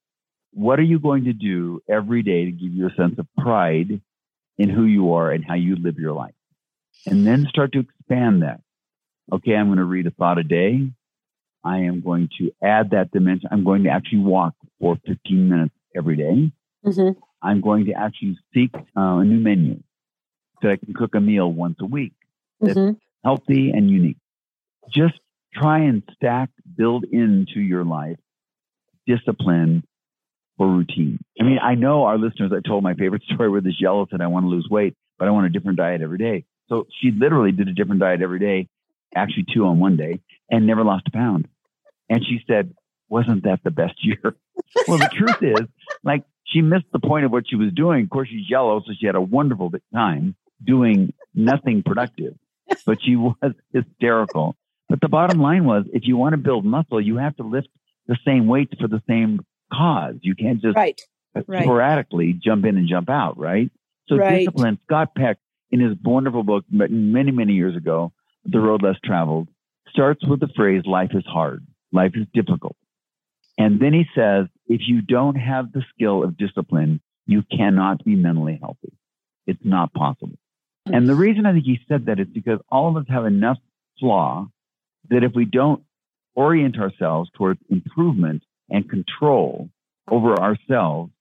What 0.52 0.78
are 0.78 0.84
you 0.84 0.98
going 0.98 1.24
to 1.24 1.32
do 1.32 1.82
every 1.88 2.22
day 2.22 2.46
to 2.46 2.50
give 2.50 2.72
you 2.72 2.86
a 2.86 2.94
sense 2.94 3.18
of 3.18 3.26
pride 3.36 4.00
in 4.56 4.68
who 4.70 4.84
you 4.84 5.14
are 5.14 5.30
and 5.30 5.44
how 5.44 5.54
you 5.54 5.76
live 5.76 5.98
your 5.98 6.12
life? 6.12 6.34
And 7.06 7.26
then 7.26 7.46
start 7.48 7.72
to 7.72 7.80
expand 7.80 8.42
that. 8.42 8.60
Okay, 9.32 9.54
I'm 9.54 9.66
going 9.66 9.78
to 9.78 9.84
read 9.84 10.06
a 10.06 10.10
thought 10.10 10.38
a 10.38 10.42
day. 10.44 10.88
I 11.64 11.78
am 11.80 12.00
going 12.00 12.28
to 12.38 12.50
add 12.62 12.90
that 12.90 13.10
dimension. 13.10 13.48
I'm 13.52 13.64
going 13.64 13.84
to 13.84 13.90
actually 13.90 14.20
walk 14.20 14.54
for 14.80 14.96
15 15.06 15.48
minutes 15.48 15.74
every 15.96 16.16
day. 16.16 16.50
Mm-hmm. 16.84 17.18
I'm 17.42 17.60
going 17.60 17.86
to 17.86 17.92
actually 17.92 18.38
seek 18.54 18.74
uh, 18.74 19.18
a 19.18 19.24
new 19.24 19.38
menu 19.38 19.80
so 20.62 20.70
I 20.70 20.76
can 20.76 20.94
cook 20.94 21.14
a 21.14 21.20
meal 21.20 21.52
once 21.52 21.76
a 21.80 21.86
week, 21.86 22.12
That's- 22.60 22.76
Mm-hmm. 22.76 22.94
healthy 23.24 23.70
and 23.70 23.90
unique. 23.90 24.16
Just 24.92 25.14
try 25.54 25.80
and 25.80 26.02
stack, 26.14 26.50
build 26.76 27.04
into 27.04 27.60
your 27.60 27.84
life 27.84 28.18
discipline 29.06 29.82
routine. 30.66 31.18
I 31.40 31.44
mean, 31.44 31.58
I 31.62 31.74
know 31.74 32.04
our 32.04 32.18
listeners, 32.18 32.52
I 32.52 32.66
told 32.66 32.82
my 32.82 32.94
favorite 32.94 33.22
story 33.34 33.48
where 33.48 33.60
this 33.60 33.80
yellow 33.80 34.06
said, 34.10 34.20
I 34.20 34.26
want 34.26 34.44
to 34.44 34.48
lose 34.48 34.68
weight, 34.70 34.94
but 35.18 35.28
I 35.28 35.30
want 35.30 35.46
a 35.46 35.50
different 35.50 35.78
diet 35.78 36.00
every 36.00 36.18
day. 36.18 36.44
So 36.68 36.86
she 37.00 37.10
literally 37.10 37.52
did 37.52 37.68
a 37.68 37.72
different 37.72 38.00
diet 38.00 38.20
every 38.22 38.38
day, 38.38 38.68
actually 39.14 39.46
two 39.54 39.64
on 39.64 39.78
one 39.78 39.96
day, 39.96 40.20
and 40.50 40.66
never 40.66 40.84
lost 40.84 41.08
a 41.08 41.10
pound. 41.10 41.48
And 42.10 42.24
she 42.24 42.40
said, 42.46 42.74
wasn't 43.08 43.44
that 43.44 43.60
the 43.64 43.70
best 43.70 43.94
year? 44.04 44.36
well, 44.86 44.98
the 44.98 45.10
truth 45.14 45.42
is, 45.42 45.66
like, 46.02 46.24
she 46.44 46.62
missed 46.62 46.86
the 46.92 46.98
point 46.98 47.24
of 47.24 47.32
what 47.32 47.44
she 47.48 47.56
was 47.56 47.72
doing. 47.74 48.04
Of 48.04 48.10
course, 48.10 48.28
she's 48.28 48.48
yellow, 48.48 48.80
so 48.80 48.92
she 48.98 49.06
had 49.06 49.14
a 49.14 49.20
wonderful 49.20 49.70
time 49.92 50.34
doing 50.64 51.12
nothing 51.34 51.82
productive, 51.84 52.34
but 52.86 52.98
she 53.02 53.16
was 53.16 53.52
hysterical. 53.72 54.56
But 54.88 55.00
the 55.00 55.08
bottom 55.08 55.40
line 55.40 55.64
was, 55.64 55.84
if 55.92 56.02
you 56.06 56.16
want 56.16 56.32
to 56.32 56.38
build 56.38 56.64
muscle, 56.64 57.00
you 57.00 57.18
have 57.18 57.36
to 57.36 57.42
lift 57.42 57.68
the 58.06 58.16
same 58.24 58.46
weights 58.46 58.72
for 58.80 58.88
the 58.88 59.02
same 59.06 59.40
cause. 59.72 60.16
You 60.22 60.34
can't 60.34 60.60
just 60.60 60.76
Right. 60.76 61.00
Right. 61.46 61.64
sporadically 61.64 62.32
jump 62.32 62.64
in 62.64 62.76
and 62.76 62.88
jump 62.88 63.08
out, 63.08 63.38
right? 63.38 63.70
So 64.08 64.16
Right. 64.16 64.38
discipline, 64.38 64.78
Scott 64.84 65.14
Peck, 65.14 65.38
in 65.70 65.80
his 65.80 65.96
wonderful 66.02 66.42
book 66.42 66.64
many, 66.70 67.30
many 67.30 67.52
years 67.52 67.76
ago, 67.76 68.12
The 68.44 68.60
Road 68.60 68.82
Less 68.82 68.98
Traveled, 69.04 69.48
starts 69.90 70.24
with 70.26 70.40
the 70.40 70.48
phrase, 70.48 70.86
life 70.86 71.14
is 71.14 71.24
hard, 71.26 71.66
life 71.92 72.12
is 72.14 72.26
difficult. 72.32 72.76
And 73.58 73.80
then 73.80 73.92
he 73.92 74.06
says, 74.14 74.46
if 74.66 74.82
you 74.86 75.02
don't 75.02 75.34
have 75.34 75.72
the 75.72 75.84
skill 75.94 76.22
of 76.22 76.36
discipline, 76.36 77.00
you 77.26 77.42
cannot 77.42 78.04
be 78.04 78.16
mentally 78.16 78.58
healthy. 78.60 78.92
It's 79.46 79.64
not 79.64 79.92
possible. 79.92 80.38
And 80.86 81.08
the 81.08 81.14
reason 81.14 81.44
I 81.44 81.52
think 81.52 81.66
he 81.66 81.80
said 81.88 82.06
that 82.06 82.18
is 82.18 82.28
because 82.28 82.60
all 82.70 82.88
of 82.88 82.96
us 82.96 83.08
have 83.08 83.26
enough 83.26 83.58
flaw 84.00 84.46
that 85.10 85.24
if 85.24 85.32
we 85.34 85.44
don't 85.44 85.82
orient 86.34 86.78
ourselves 86.78 87.30
towards 87.34 87.60
improvement 87.68 88.42
and 88.70 88.88
control 88.88 89.70
over 90.10 90.34
ourselves, 90.34 91.12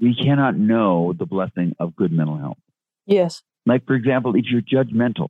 we 0.00 0.14
cannot 0.14 0.56
know 0.56 1.12
the 1.12 1.26
blessing 1.26 1.74
of 1.78 1.96
good 1.96 2.12
mental 2.12 2.36
health. 2.36 2.58
Yes. 3.06 3.42
Like, 3.66 3.86
for 3.86 3.94
example, 3.94 4.34
if 4.36 4.44
you're 4.46 4.62
judgmental 4.62 5.28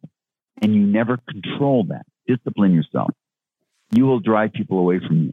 and 0.60 0.74
you 0.74 0.82
never 0.82 1.16
control 1.16 1.84
that, 1.88 2.06
discipline 2.26 2.74
yourself, 2.74 3.10
you 3.90 4.06
will 4.06 4.20
drive 4.20 4.52
people 4.52 4.78
away 4.78 5.00
from 5.00 5.22
you. 5.24 5.32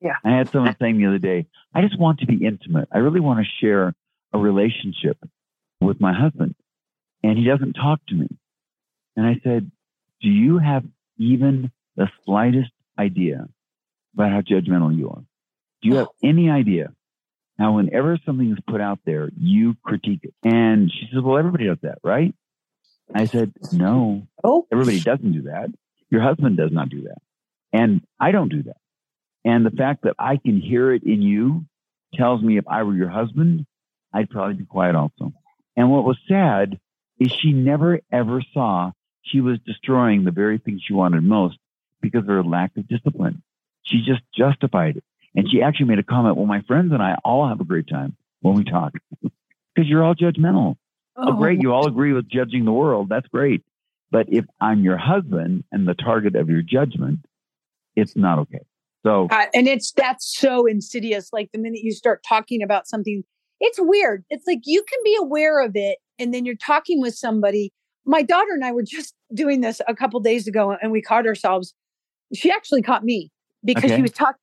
Yeah. 0.00 0.16
I 0.24 0.36
had 0.36 0.48
someone 0.50 0.76
saying 0.80 0.98
the 0.98 1.06
other 1.06 1.18
day, 1.18 1.46
I 1.74 1.82
just 1.82 1.98
want 1.98 2.20
to 2.20 2.26
be 2.26 2.44
intimate. 2.44 2.88
I 2.92 2.98
really 2.98 3.20
want 3.20 3.40
to 3.40 3.64
share 3.64 3.94
a 4.32 4.38
relationship 4.38 5.18
with 5.80 6.00
my 6.00 6.12
husband, 6.12 6.54
and 7.22 7.38
he 7.38 7.44
doesn't 7.44 7.74
talk 7.74 8.00
to 8.08 8.14
me. 8.14 8.28
And 9.16 9.26
I 9.26 9.40
said, 9.44 9.70
Do 10.22 10.28
you 10.28 10.58
have 10.58 10.84
even 11.18 11.70
the 11.96 12.08
slightest 12.24 12.72
idea 12.98 13.46
about 14.14 14.30
how 14.30 14.40
judgmental 14.40 14.96
you 14.96 15.10
are? 15.10 15.22
Do 15.82 15.88
you 15.88 15.96
have 15.96 16.08
any 16.22 16.48
idea 16.50 16.92
how, 17.58 17.72
whenever 17.76 18.18
something 18.24 18.50
is 18.52 18.58
put 18.66 18.80
out 18.80 19.00
there, 19.04 19.30
you 19.36 19.74
critique 19.84 20.20
it? 20.22 20.34
And 20.42 20.90
she 20.90 21.08
says, 21.12 21.22
Well, 21.22 21.38
everybody 21.38 21.66
does 21.66 21.78
that, 21.82 21.98
right? 22.02 22.34
I 23.14 23.26
said, 23.26 23.52
No, 23.72 24.26
Oh. 24.42 24.66
everybody 24.72 25.00
doesn't 25.00 25.32
do 25.32 25.42
that. 25.42 25.70
Your 26.10 26.22
husband 26.22 26.56
does 26.56 26.70
not 26.72 26.88
do 26.88 27.02
that. 27.02 27.18
And 27.72 28.02
I 28.20 28.30
don't 28.32 28.48
do 28.48 28.62
that. 28.64 28.76
And 29.44 29.66
the 29.66 29.70
fact 29.70 30.02
that 30.04 30.14
I 30.18 30.36
can 30.36 30.60
hear 30.60 30.92
it 30.92 31.02
in 31.02 31.20
you 31.22 31.64
tells 32.14 32.42
me 32.42 32.58
if 32.58 32.68
I 32.68 32.82
were 32.84 32.94
your 32.94 33.08
husband, 33.08 33.66
I'd 34.12 34.30
probably 34.30 34.54
be 34.54 34.64
quiet 34.66 34.94
also. 34.94 35.32
And 35.76 35.90
what 35.90 36.04
was 36.04 36.18
sad 36.28 36.78
is 37.18 37.32
she 37.32 37.52
never 37.52 38.00
ever 38.10 38.42
saw 38.52 38.92
she 39.22 39.40
was 39.40 39.58
destroying 39.66 40.24
the 40.24 40.30
very 40.30 40.58
thing 40.58 40.80
she 40.82 40.92
wanted 40.92 41.22
most 41.24 41.56
because 42.00 42.20
of 42.22 42.26
her 42.28 42.44
lack 42.44 42.76
of 42.76 42.86
discipline. 42.88 43.42
She 43.84 44.02
just 44.04 44.22
justified 44.36 44.98
it. 44.98 45.04
And 45.34 45.48
she 45.50 45.62
actually 45.62 45.86
made 45.86 45.98
a 45.98 46.02
comment, 46.02 46.36
well, 46.36 46.46
my 46.46 46.60
friends 46.62 46.92
and 46.92 47.02
I 47.02 47.16
all 47.24 47.48
have 47.48 47.60
a 47.60 47.64
great 47.64 47.88
time 47.88 48.16
when 48.40 48.54
we 48.54 48.64
talk 48.64 48.92
because 49.22 49.88
you're 49.88 50.04
all 50.04 50.14
judgmental. 50.14 50.76
Oh, 51.16 51.32
great. 51.34 51.60
You 51.60 51.72
all 51.72 51.86
agree 51.86 52.12
with 52.12 52.28
judging 52.28 52.64
the 52.64 52.72
world. 52.72 53.08
That's 53.08 53.28
great. 53.28 53.62
But 54.10 54.26
if 54.30 54.44
I'm 54.60 54.82
your 54.82 54.98
husband 54.98 55.64
and 55.72 55.86
the 55.88 55.94
target 55.94 56.36
of 56.36 56.48
your 56.48 56.62
judgment, 56.62 57.20
it's 57.96 58.16
not 58.16 58.38
okay. 58.40 58.60
So, 59.04 59.26
Uh, 59.30 59.46
and 59.54 59.66
it's 59.66 59.92
that's 59.92 60.26
so 60.38 60.66
insidious. 60.66 61.30
Like 61.32 61.50
the 61.52 61.58
minute 61.58 61.80
you 61.82 61.92
start 61.92 62.22
talking 62.26 62.62
about 62.62 62.86
something, 62.86 63.24
it's 63.60 63.78
weird. 63.80 64.24
It's 64.30 64.46
like 64.46 64.60
you 64.64 64.84
can 64.88 64.98
be 65.04 65.16
aware 65.20 65.60
of 65.60 65.72
it, 65.74 65.98
and 66.18 66.32
then 66.32 66.44
you're 66.44 66.54
talking 66.56 67.00
with 67.00 67.14
somebody. 67.14 67.72
My 68.04 68.22
daughter 68.22 68.52
and 68.52 68.64
I 68.64 68.72
were 68.72 68.82
just 68.82 69.14
doing 69.34 69.60
this 69.60 69.80
a 69.88 69.94
couple 69.94 70.20
days 70.20 70.46
ago, 70.46 70.76
and 70.80 70.92
we 70.92 71.00
caught 71.02 71.26
ourselves. 71.26 71.74
She 72.34 72.50
actually 72.50 72.82
caught 72.82 73.04
me 73.04 73.30
because 73.64 73.84
Okay. 73.84 73.96
she 73.96 74.02
was 74.02 74.12
talking. 74.12 74.38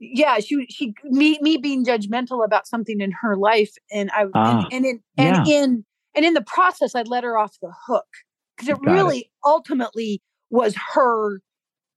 Yeah, 0.00 0.38
she 0.38 0.66
she 0.70 0.94
me 1.04 1.38
me 1.40 1.56
being 1.56 1.84
judgmental 1.84 2.44
about 2.44 2.66
something 2.66 3.00
in 3.00 3.12
her 3.22 3.36
life, 3.36 3.72
and 3.90 4.10
I 4.12 4.26
Ah, 4.34 4.66
and, 4.70 4.72
and 4.72 4.86
in 4.86 5.00
and 5.18 5.46
in 5.46 5.84
and 6.14 6.24
in 6.24 6.34
the 6.34 6.42
process, 6.42 6.94
I 6.94 7.02
let 7.02 7.24
her 7.24 7.36
off 7.36 7.56
the 7.60 7.72
hook 7.86 8.06
because 8.56 8.68
it 8.68 8.80
Got 8.80 8.90
it. 8.90 8.92
really 8.92 9.30
ultimately 9.44 10.22
was 10.50 10.74
her 10.94 11.40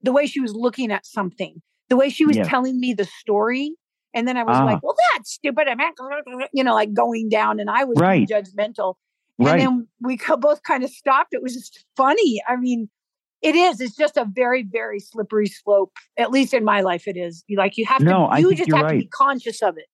the 0.01 0.12
way 0.12 0.25
she 0.25 0.39
was 0.39 0.53
looking 0.53 0.91
at 0.91 1.05
something, 1.05 1.62
the 1.89 1.96
way 1.96 2.10
she 2.10 2.25
was 2.25 2.38
Yes. 2.38 2.48
telling 2.48 2.79
me 2.79 2.93
the 2.93 3.05
story. 3.05 3.74
And 4.13 4.27
then 4.27 4.36
I 4.36 4.43
was 4.43 4.58
Ah. 4.58 4.65
like, 4.65 4.84
well, 4.84 4.96
that's 5.13 5.31
stupid. 5.31 5.67
I'm, 5.67 5.79
you 6.53 6.63
know, 6.63 6.74
like 6.74 6.93
going 6.93 7.29
down 7.29 7.60
and 7.60 7.70
I 7.70 7.84
was 7.86 7.98
being 7.98 8.01
Right. 8.01 8.27
judgmental. 8.27 8.96
right. 9.39 9.51
And 9.51 9.62
then 9.62 9.88
we 10.01 10.20
both 10.39 10.63
kind 10.63 10.84
of 10.84 10.89
stopped. 10.89 11.34
It 11.34 11.41
was 11.41 11.53
just 11.53 11.86
funny. 11.96 12.41
I 12.48 12.55
mean, 12.58 12.89
it 13.41 13.55
is. 13.55 13.81
It's 13.81 13.95
just 13.95 14.17
a 14.17 14.25
very, 14.25 14.63
very 14.63 15.00
slippery 15.00 15.48
slope. 15.48 15.91
At 16.17 16.31
least 16.31 16.53
in 16.53 16.63
my 16.63 16.81
life, 16.81 17.07
it 17.07 17.17
is. 17.17 17.43
You 17.48 17.57
like 17.57 17.77
you 17.77 17.86
have 17.86 18.01
No, 18.01 18.27
to. 18.27 18.33
I 18.33 18.38
You 18.39 18.53
just 18.55 18.67
you're 18.67 18.77
to 18.77 18.88
be 18.89 18.98
right. 19.00 19.12
conscious 19.12 19.62
of 19.62 19.77
it. 19.77 19.86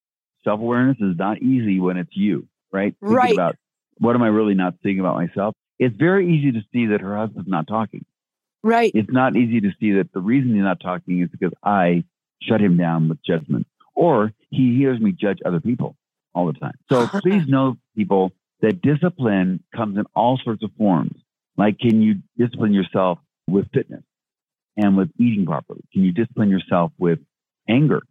Self 0.43 0.59
awareness 0.59 0.97
is 0.99 1.17
not 1.17 1.41
easy 1.41 1.79
when 1.79 1.97
it's 1.97 2.15
you, 2.15 2.47
right? 2.71 2.95
Thinking 2.99 3.15
Right. 3.15 3.33
about 3.33 3.55
what 3.99 4.15
am 4.15 4.23
I 4.23 4.27
really 4.27 4.53
not 4.53 4.75
seeing 4.83 4.99
about 4.99 5.15
myself? 5.15 5.55
It's 5.79 5.95
very 5.95 6.27
easy 6.33 6.51
to 6.51 6.61
see 6.71 6.87
that 6.87 7.01
her 7.01 7.15
husband's 7.17 7.49
not 7.49 7.67
talking. 7.67 8.05
Right. 8.63 8.91
It's 8.93 9.11
not 9.11 9.35
easy 9.35 9.61
to 9.61 9.71
see 9.79 9.93
that 9.93 10.11
the 10.13 10.19
reason 10.19 10.53
he's 10.53 10.63
not 10.63 10.79
talking 10.79 11.21
is 11.21 11.29
because 11.29 11.53
I 11.63 12.03
shut 12.41 12.61
him 12.61 12.77
down 12.77 13.09
with 13.09 13.23
judgment, 13.23 13.67
or 13.95 14.33
he 14.49 14.75
hears 14.75 14.99
me 14.99 15.11
judge 15.11 15.39
other 15.45 15.59
people 15.59 15.95
all 16.33 16.47
the 16.47 16.53
time. 16.53 16.75
So 16.91 17.01
uh-huh. 17.01 17.21
please 17.21 17.47
know, 17.47 17.77
people, 17.95 18.31
that 18.61 18.81
discipline 18.81 19.63
comes 19.75 19.97
in 19.97 20.05
all 20.15 20.39
sorts 20.43 20.63
of 20.63 20.71
forms. 20.77 21.15
Like, 21.57 21.79
can 21.79 22.01
you 22.01 22.15
discipline 22.37 22.73
yourself 22.73 23.19
with 23.47 23.71
fitness 23.73 24.03
and 24.75 24.97
with 24.97 25.09
eating 25.19 25.45
properly? 25.45 25.81
Can 25.93 26.03
you 26.03 26.11
discipline 26.11 26.49
yourself 26.49 26.91
with 26.97 27.19
anger? 27.69 28.01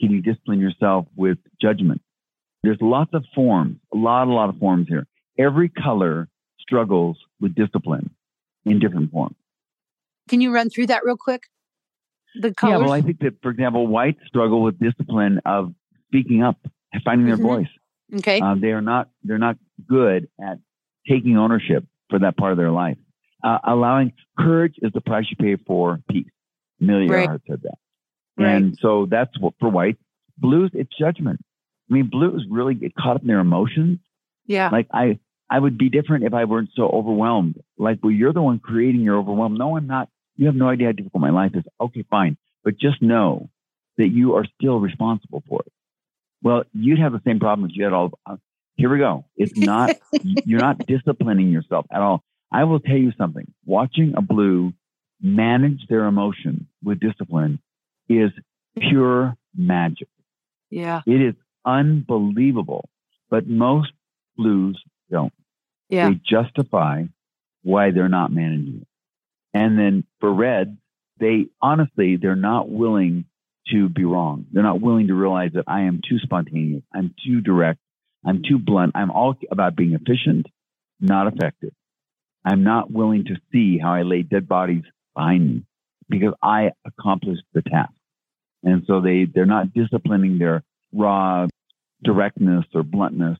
Can 0.00 0.10
you 0.10 0.20
discipline 0.20 0.60
yourself 0.60 1.06
with 1.16 1.38
judgment? 1.60 2.02
There's 2.62 2.78
lots 2.80 3.10
of 3.14 3.24
forms, 3.34 3.78
a 3.92 3.96
lot, 3.96 4.26
a 4.28 4.32
lot 4.32 4.48
of 4.48 4.58
forms 4.58 4.88
here. 4.88 5.06
Every 5.38 5.68
color 5.68 6.28
struggles 6.60 7.16
with 7.40 7.54
discipline 7.54 8.10
in 8.64 8.78
different 8.78 9.12
forms. 9.12 9.36
Can 10.28 10.40
you 10.40 10.52
run 10.52 10.70
through 10.70 10.86
that 10.86 11.04
real 11.04 11.16
quick? 11.16 11.42
The 12.40 12.52
colors? 12.54 12.72
Yeah, 12.80 12.84
well, 12.84 12.92
I 12.92 13.02
think 13.02 13.18
that, 13.20 13.34
for 13.42 13.50
example, 13.50 13.86
whites 13.86 14.18
struggle 14.26 14.62
with 14.62 14.78
discipline 14.78 15.40
of 15.44 15.74
speaking 16.08 16.42
up 16.42 16.56
finding 17.04 17.26
their 17.26 17.36
Mhm. 17.36 17.42
voice. 17.42 17.68
okay. 18.18 18.40
Uh, 18.40 18.54
they 18.54 18.70
are 18.72 18.80
not 18.80 19.10
they're 19.24 19.38
not 19.38 19.58
good 19.86 20.28
at 20.40 20.58
taking 21.08 21.36
ownership 21.36 21.84
for 22.08 22.20
that 22.20 22.36
part 22.36 22.52
of 22.52 22.58
their 22.58 22.70
life. 22.70 22.96
Uh, 23.44 23.58
allowing 23.64 24.12
courage 24.38 24.74
is 24.82 24.90
the 24.92 25.00
price 25.02 25.26
you 25.30 25.36
pay 25.36 25.62
for 25.66 26.00
peace. 26.10 26.30
Amelia 26.80 27.10
Right. 27.10 27.28
Said 27.48 27.60
that, 27.62 27.78
Right. 28.38 28.48
and 28.54 28.76
so 28.80 29.06
that's 29.06 29.38
what 29.38 29.54
for 29.60 29.68
white. 29.68 29.98
Blues, 30.38 30.70
it's 30.74 30.90
judgment. 30.98 31.40
I 31.90 31.94
mean, 31.94 32.08
blues 32.10 32.46
really 32.50 32.74
get 32.74 32.94
caught 32.94 33.16
up 33.16 33.22
in 33.22 33.28
their 33.28 33.40
emotions. 33.40 33.98
yeah. 34.46 34.70
Like 34.70 34.88
I, 34.92 35.18
I 35.50 35.58
would 35.58 35.76
be 35.78 35.90
different 35.90 36.24
if 36.24 36.32
I 36.34 36.44
weren't 36.44 36.70
so 36.74 36.88
overwhelmed. 36.88 37.60
Like, 37.78 37.98
well, 38.02 38.10
you're 38.12 38.32
the 38.32 38.42
one 38.42 38.58
creating 38.58 39.02
your 39.02 39.18
overwhelm. 39.18 39.54
No, 39.58 39.76
I'm 39.76 39.86
not. 39.86 40.08
You 40.36 40.46
have 40.46 40.56
no 40.56 40.68
idea 40.68 40.86
how 40.88 40.92
difficult 40.92 41.20
my 41.20 41.30
life 41.30 41.52
is. 41.54 41.62
Okay, 41.80 42.04
fine, 42.10 42.36
but 42.64 42.76
just 42.78 43.00
know 43.02 43.50
that 43.98 44.08
you 44.08 44.34
are 44.36 44.44
still 44.58 44.80
responsible 44.80 45.44
for 45.48 45.60
it. 45.66 45.72
Well, 46.42 46.64
you'd 46.72 46.98
have 46.98 47.12
the 47.12 47.20
same 47.26 47.38
problem 47.40 47.66
as 47.70 47.76
you 47.76 47.84
had 47.84 47.92
all. 47.92 48.18
Uh, 48.26 48.36
here 48.76 48.90
we 48.90 48.98
go. 48.98 49.26
It's 49.36 49.56
not. 49.56 49.94
you're 50.22 50.60
not 50.60 50.78
disciplining 50.86 51.50
yourself 51.52 51.86
at 51.92 52.00
all. 52.00 52.24
I 52.54 52.62
will 52.64 52.78
tell 52.78 52.96
you 52.96 53.12
something. 53.18 53.52
Watching 53.66 54.14
a 54.16 54.22
blue 54.22 54.72
manage 55.20 55.88
their 55.88 56.04
emotion 56.04 56.68
with 56.84 57.00
discipline 57.00 57.58
is 58.08 58.30
pure 58.78 59.36
magic. 59.56 60.08
yeah. 60.70 61.02
It 61.04 61.20
is 61.20 61.34
unbelievable. 61.64 62.88
But 63.28 63.48
most 63.48 63.90
blues 64.36 64.80
don't. 65.10 65.32
Yeah. 65.88 66.10
They 66.10 66.20
justify 66.24 67.04
why 67.62 67.90
they're 67.90 68.08
not 68.08 68.30
managing 68.32 68.82
it. 68.82 68.88
And 69.52 69.76
then 69.76 70.04
for 70.20 70.32
red, 70.32 70.76
they 71.18 71.46
honestly, 71.60 72.16
they're 72.16 72.36
not 72.36 72.70
willing 72.70 73.24
to 73.72 73.88
be 73.88 74.04
wrong. 74.04 74.46
They're 74.52 74.62
not 74.62 74.80
willing 74.80 75.08
to 75.08 75.14
realize 75.14 75.52
that 75.54 75.64
I 75.66 75.82
am 75.82 76.00
too 76.08 76.18
spontaneous. 76.20 76.84
I'm 76.94 77.14
too 77.26 77.40
direct. 77.40 77.80
I'm 78.24 78.42
too 78.48 78.58
blunt. 78.58 78.92
I'm 78.94 79.10
all 79.10 79.34
about 79.50 79.74
being 79.74 79.94
efficient, 79.94 80.46
not 81.00 81.26
effective. 81.32 81.72
I'm 82.44 82.62
not 82.62 82.90
willing 82.90 83.24
to 83.26 83.36
see 83.52 83.78
how 83.78 83.94
I 83.94 84.02
lay 84.02 84.22
dead 84.22 84.48
bodies 84.48 84.84
behind 85.14 85.48
me 85.48 85.64
because 86.08 86.34
I 86.42 86.72
accomplished 86.84 87.44
the 87.52 87.62
task. 87.62 87.92
And 88.62 88.84
so 88.86 89.00
they, 89.00 89.26
they're 89.32 89.46
not 89.46 89.72
disciplining 89.72 90.38
their 90.38 90.62
raw 90.92 91.46
directness 92.02 92.64
or 92.74 92.82
bluntness 92.82 93.38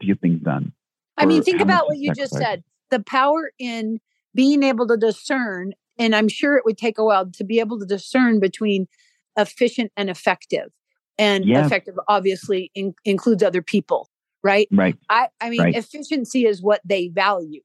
to 0.00 0.06
get 0.06 0.20
things 0.20 0.42
done. 0.42 0.72
I 1.16 1.26
mean, 1.26 1.42
think 1.42 1.60
about 1.60 1.86
what 1.86 1.98
you 1.98 2.12
just 2.12 2.34
said 2.34 2.64
the 2.90 3.00
power 3.00 3.52
in 3.58 4.00
being 4.34 4.62
able 4.62 4.86
to 4.88 4.96
discern. 4.96 5.72
And 5.98 6.14
I'm 6.14 6.28
sure 6.28 6.56
it 6.56 6.64
would 6.64 6.78
take 6.78 6.98
a 6.98 7.04
while 7.04 7.30
to 7.30 7.44
be 7.44 7.60
able 7.60 7.78
to 7.78 7.86
discern 7.86 8.40
between 8.40 8.88
efficient 9.36 9.92
and 9.96 10.10
effective. 10.10 10.70
And 11.18 11.46
Yeah. 11.46 11.64
effective 11.64 11.98
obviously 12.08 12.70
in, 12.74 12.94
includes 13.04 13.42
other 13.42 13.62
people, 13.62 14.10
right? 14.42 14.68
Right. 14.70 14.96
I, 15.08 15.28
I 15.40 15.50
mean, 15.50 15.60
Right. 15.60 15.74
efficiency 15.76 16.46
is 16.46 16.62
what 16.62 16.80
they 16.84 17.08
value, 17.08 17.60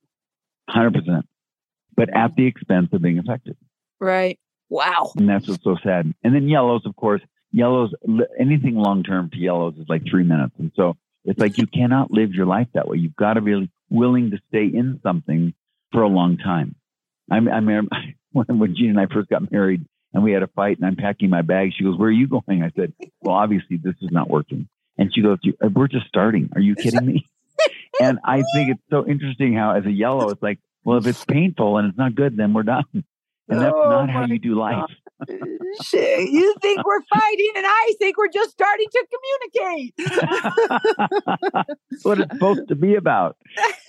Hundred 0.67 0.93
percent. 0.93 1.25
But 1.95 2.15
at 2.15 2.35
the 2.35 2.45
expense 2.45 2.89
of 2.93 3.01
being 3.01 3.17
effective. 3.17 3.55
right? 3.99 4.39
Wow. 4.69 5.11
And 5.15 5.27
that's 5.29 5.47
what's 5.47 5.63
so 5.63 5.77
sad. 5.83 6.13
And 6.23 6.35
then 6.35 6.47
yellows, 6.47 6.85
of 6.85 6.95
course, 6.95 7.21
yellows, 7.51 7.93
anything 8.39 8.75
long 8.75 9.03
term 9.03 9.29
to 9.31 9.37
yellows 9.37 9.75
is 9.77 9.87
like 9.87 10.03
three 10.09 10.23
minutes. 10.23 10.53
And 10.59 10.71
so 10.75 10.97
it's 11.25 11.39
like 11.39 11.57
you 11.57 11.67
cannot 11.73 12.11
live 12.11 12.33
your 12.33 12.45
life 12.45 12.67
that 12.73 12.87
way. 12.87 12.97
You've 12.97 13.15
got 13.15 13.33
to 13.33 13.41
be 13.41 13.69
willing 13.89 14.31
to 14.31 14.39
stay 14.49 14.65
in 14.65 14.99
something 15.03 15.53
for 15.91 16.01
a 16.01 16.07
long 16.07 16.37
time. 16.37 16.75
I'm, 17.31 17.47
I 17.47 17.59
mean, 17.59 17.87
when, 18.31 18.59
when 18.59 18.75
Gina 18.75 18.89
and 18.89 18.99
I 18.99 19.13
first 19.13 19.29
got 19.29 19.51
married 19.51 19.85
and 20.13 20.23
we 20.23 20.31
had 20.31 20.43
a 20.43 20.47
fight 20.47 20.77
and 20.77 20.85
I'm 20.85 20.95
packing 20.95 21.29
my 21.29 21.41
bag, 21.41 21.71
she 21.75 21.83
goes, 21.83 21.97
Where 21.97 22.09
are 22.09 22.11
you 22.11 22.27
going? 22.27 22.63
I 22.63 22.71
said, 22.75 22.93
Well, 23.21 23.35
obviously 23.35 23.77
this 23.77 23.95
is 24.01 24.11
not 24.11 24.29
working. 24.29 24.67
And 24.97 25.13
she 25.13 25.21
goes, 25.21 25.37
We're 25.61 25.87
just 25.87 26.07
starting. 26.07 26.49
Are 26.55 26.61
you 26.61 26.75
kidding 26.75 27.05
me? 27.05 27.25
And 28.01 28.19
I 28.23 28.43
think 28.53 28.71
it's 28.71 28.81
so 28.89 29.05
interesting 29.07 29.53
how, 29.53 29.71
as 29.71 29.85
a 29.85 29.91
yellow, 29.91 30.29
it's 30.29 30.41
like, 30.41 30.59
Well, 30.83 30.97
if 30.97 31.07
it's 31.07 31.23
painful 31.25 31.77
and 31.77 31.89
it's 31.89 31.97
not 31.97 32.15
good, 32.15 32.37
then 32.37 32.53
we're 32.53 32.63
done. 32.63 32.85
And 33.49 33.61
that's 33.61 33.73
Oh 33.75 33.89
not 33.89 34.09
how 34.09 34.25
you 34.25 34.39
do 34.39 34.55
life. 34.55 34.89
You 35.93 36.55
think 36.61 36.85
we're 36.85 37.01
fighting, 37.13 37.51
and 37.55 37.65
I 37.67 37.93
think 37.97 38.17
we're 38.17 38.27
just 38.27 38.51
starting 38.51 38.87
to 38.91 39.07
communicate. 39.55 39.93
what 42.03 42.19
it's 42.19 42.31
supposed 42.33 42.67
to 42.67 42.75
be 42.75 42.95
about. 42.95 43.37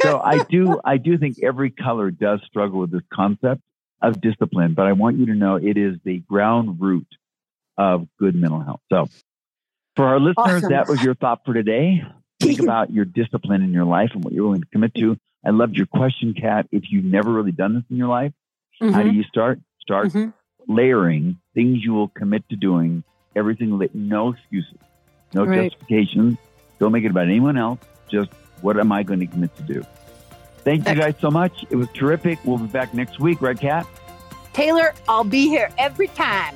So 0.00 0.20
I 0.20 0.42
do, 0.44 0.80
I 0.84 0.96
do 0.96 1.18
think 1.18 1.38
every 1.42 1.70
color 1.70 2.10
does 2.10 2.40
struggle 2.46 2.80
with 2.80 2.92
this 2.92 3.02
concept 3.12 3.62
of 4.00 4.20
discipline, 4.20 4.74
but 4.74 4.86
I 4.86 4.92
want 4.92 5.18
you 5.18 5.26
to 5.26 5.34
know 5.34 5.56
it 5.56 5.76
is 5.76 5.96
the 6.04 6.18
ground 6.20 6.80
root 6.80 7.06
of 7.76 8.06
good 8.18 8.34
mental 8.34 8.60
health. 8.60 8.80
So 8.90 9.08
for 9.96 10.06
our 10.06 10.20
listeners, 10.20 10.64
Awesome. 10.64 10.70
that 10.70 10.88
was 10.88 11.02
your 11.02 11.14
thought 11.14 11.40
for 11.44 11.54
today. 11.54 12.02
Think 12.56 12.60
about 12.68 12.90
your 12.90 13.04
discipline 13.04 13.62
in 13.62 13.72
your 13.72 13.84
life 13.84 14.10
and 14.14 14.24
what 14.24 14.32
you're 14.32 14.44
willing 14.44 14.60
to 14.62 14.66
commit 14.68 14.94
to. 14.96 15.16
I 15.44 15.50
loved 15.50 15.76
your 15.76 15.86
question, 15.86 16.34
Kat. 16.34 16.66
If 16.72 16.84
you've 16.90 17.04
never 17.04 17.32
really 17.32 17.52
done 17.52 17.74
this 17.74 17.84
in 17.90 17.96
your 17.96 18.08
life, 18.08 18.32
how 18.80 19.02
do 19.02 19.10
you 19.10 19.22
start? 19.24 19.60
Start 19.80 20.08
Mhm. 20.08 20.32
layering 20.66 21.38
things 21.54 21.84
you 21.84 21.92
will 21.94 22.08
commit 22.08 22.48
to 22.50 22.56
doing 22.56 23.02
everything. 23.34 23.78
No 23.94 24.30
excuses, 24.30 24.74
no 25.34 25.44
Right. 25.44 25.70
justifications. 25.70 26.36
Don't 26.78 26.92
make 26.92 27.04
it 27.04 27.10
about 27.10 27.24
anyone 27.24 27.56
else. 27.56 27.78
Just 28.08 28.30
what 28.60 28.78
am 28.78 28.92
I 28.92 29.02
going 29.02 29.20
to 29.20 29.26
commit 29.26 29.54
to 29.56 29.62
do? 29.62 29.82
Thank 30.64 30.88
you 30.88 30.94
guys 30.96 31.14
so 31.20 31.30
much. 31.30 31.64
It 31.70 31.76
was 31.76 31.88
terrific. 31.94 32.38
We'll 32.44 32.58
be 32.58 32.66
back 32.66 32.92
next 32.92 33.18
week, 33.20 33.40
right, 33.40 33.58
Kat? 33.58 33.86
Taylor, 34.52 34.92
I'll 35.08 35.24
be 35.24 35.48
here 35.48 35.70
every 35.78 36.08
time. 36.08 36.54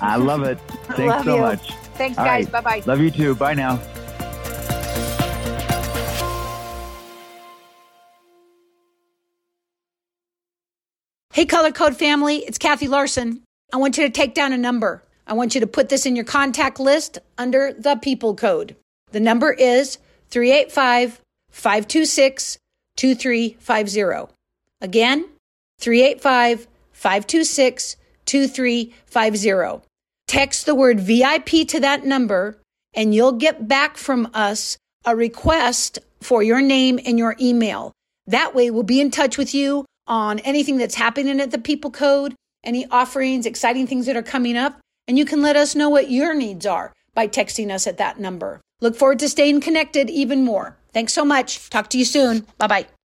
I 0.00 0.16
love 0.16 0.42
it. 0.42 0.58
Thanks 0.88 0.98
Love 1.00 1.24
so 1.24 1.34
you. 1.36 1.40
much. 1.42 1.72
Thanks, 1.94 2.18
All 2.18 2.24
guys. 2.24 2.44
right. 2.52 2.52
Bye 2.64 2.80
bye. 2.80 2.82
Love 2.86 3.00
you 3.00 3.10
too. 3.10 3.34
Bye 3.34 3.54
now. 3.54 3.78
Hey, 11.36 11.44
Color 11.44 11.72
Code 11.72 11.98
family, 11.98 12.38
it's 12.38 12.56
Kathy 12.56 12.88
Larson. 12.88 13.42
I 13.70 13.76
want 13.76 13.98
you 13.98 14.04
to 14.04 14.10
take 14.10 14.32
down 14.32 14.54
a 14.54 14.56
number. 14.56 15.04
I 15.26 15.34
want 15.34 15.54
you 15.54 15.60
to 15.60 15.66
put 15.66 15.90
this 15.90 16.06
in 16.06 16.16
your 16.16 16.24
contact 16.24 16.80
list 16.80 17.18
under 17.36 17.74
the 17.74 17.96
people 17.96 18.34
code. 18.34 18.74
The 19.12 19.20
number 19.20 19.52
is 19.52 19.98
385 20.30 21.20
526 21.50 22.56
2350. 22.96 24.32
Again, 24.80 25.28
385 25.78 26.68
526 26.92 27.96
2350. 28.24 29.86
Text 30.26 30.64
the 30.64 30.74
word 30.74 31.00
VIP 31.00 31.68
to 31.68 31.80
that 31.80 32.06
number, 32.06 32.56
and 32.94 33.14
you'll 33.14 33.32
get 33.32 33.68
back 33.68 33.98
from 33.98 34.30
us 34.32 34.78
a 35.04 35.14
request 35.14 35.98
for 36.22 36.42
your 36.42 36.62
name 36.62 36.98
and 37.04 37.18
your 37.18 37.36
email. 37.38 37.92
That 38.26 38.54
way, 38.54 38.70
we'll 38.70 38.84
be 38.84 39.02
in 39.02 39.10
touch 39.10 39.36
with 39.36 39.54
you 39.54 39.84
on 40.06 40.38
anything 40.40 40.76
that's 40.76 40.94
happening 40.94 41.40
at 41.40 41.50
the 41.50 41.58
People 41.58 41.90
Code, 41.90 42.34
any 42.64 42.86
offerings, 42.90 43.46
exciting 43.46 43.86
things 43.86 44.06
that 44.06 44.16
are 44.16 44.22
coming 44.22 44.56
up, 44.56 44.78
and 45.08 45.18
you 45.18 45.24
can 45.24 45.42
let 45.42 45.56
us 45.56 45.74
know 45.74 45.88
what 45.88 46.10
your 46.10 46.34
needs 46.34 46.66
are 46.66 46.92
by 47.14 47.28
texting 47.28 47.70
us 47.70 47.86
at 47.86 47.98
that 47.98 48.18
number. 48.18 48.60
Look 48.80 48.96
forward 48.96 49.18
to 49.20 49.28
staying 49.28 49.60
connected 49.62 50.10
even 50.10 50.44
more. 50.44 50.76
Thanks 50.92 51.12
so 51.12 51.24
much. 51.24 51.70
Talk 51.70 51.88
to 51.90 51.98
you 51.98 52.04
soon. 52.04 52.46
Bye 52.58 52.66
bye. 52.66 52.86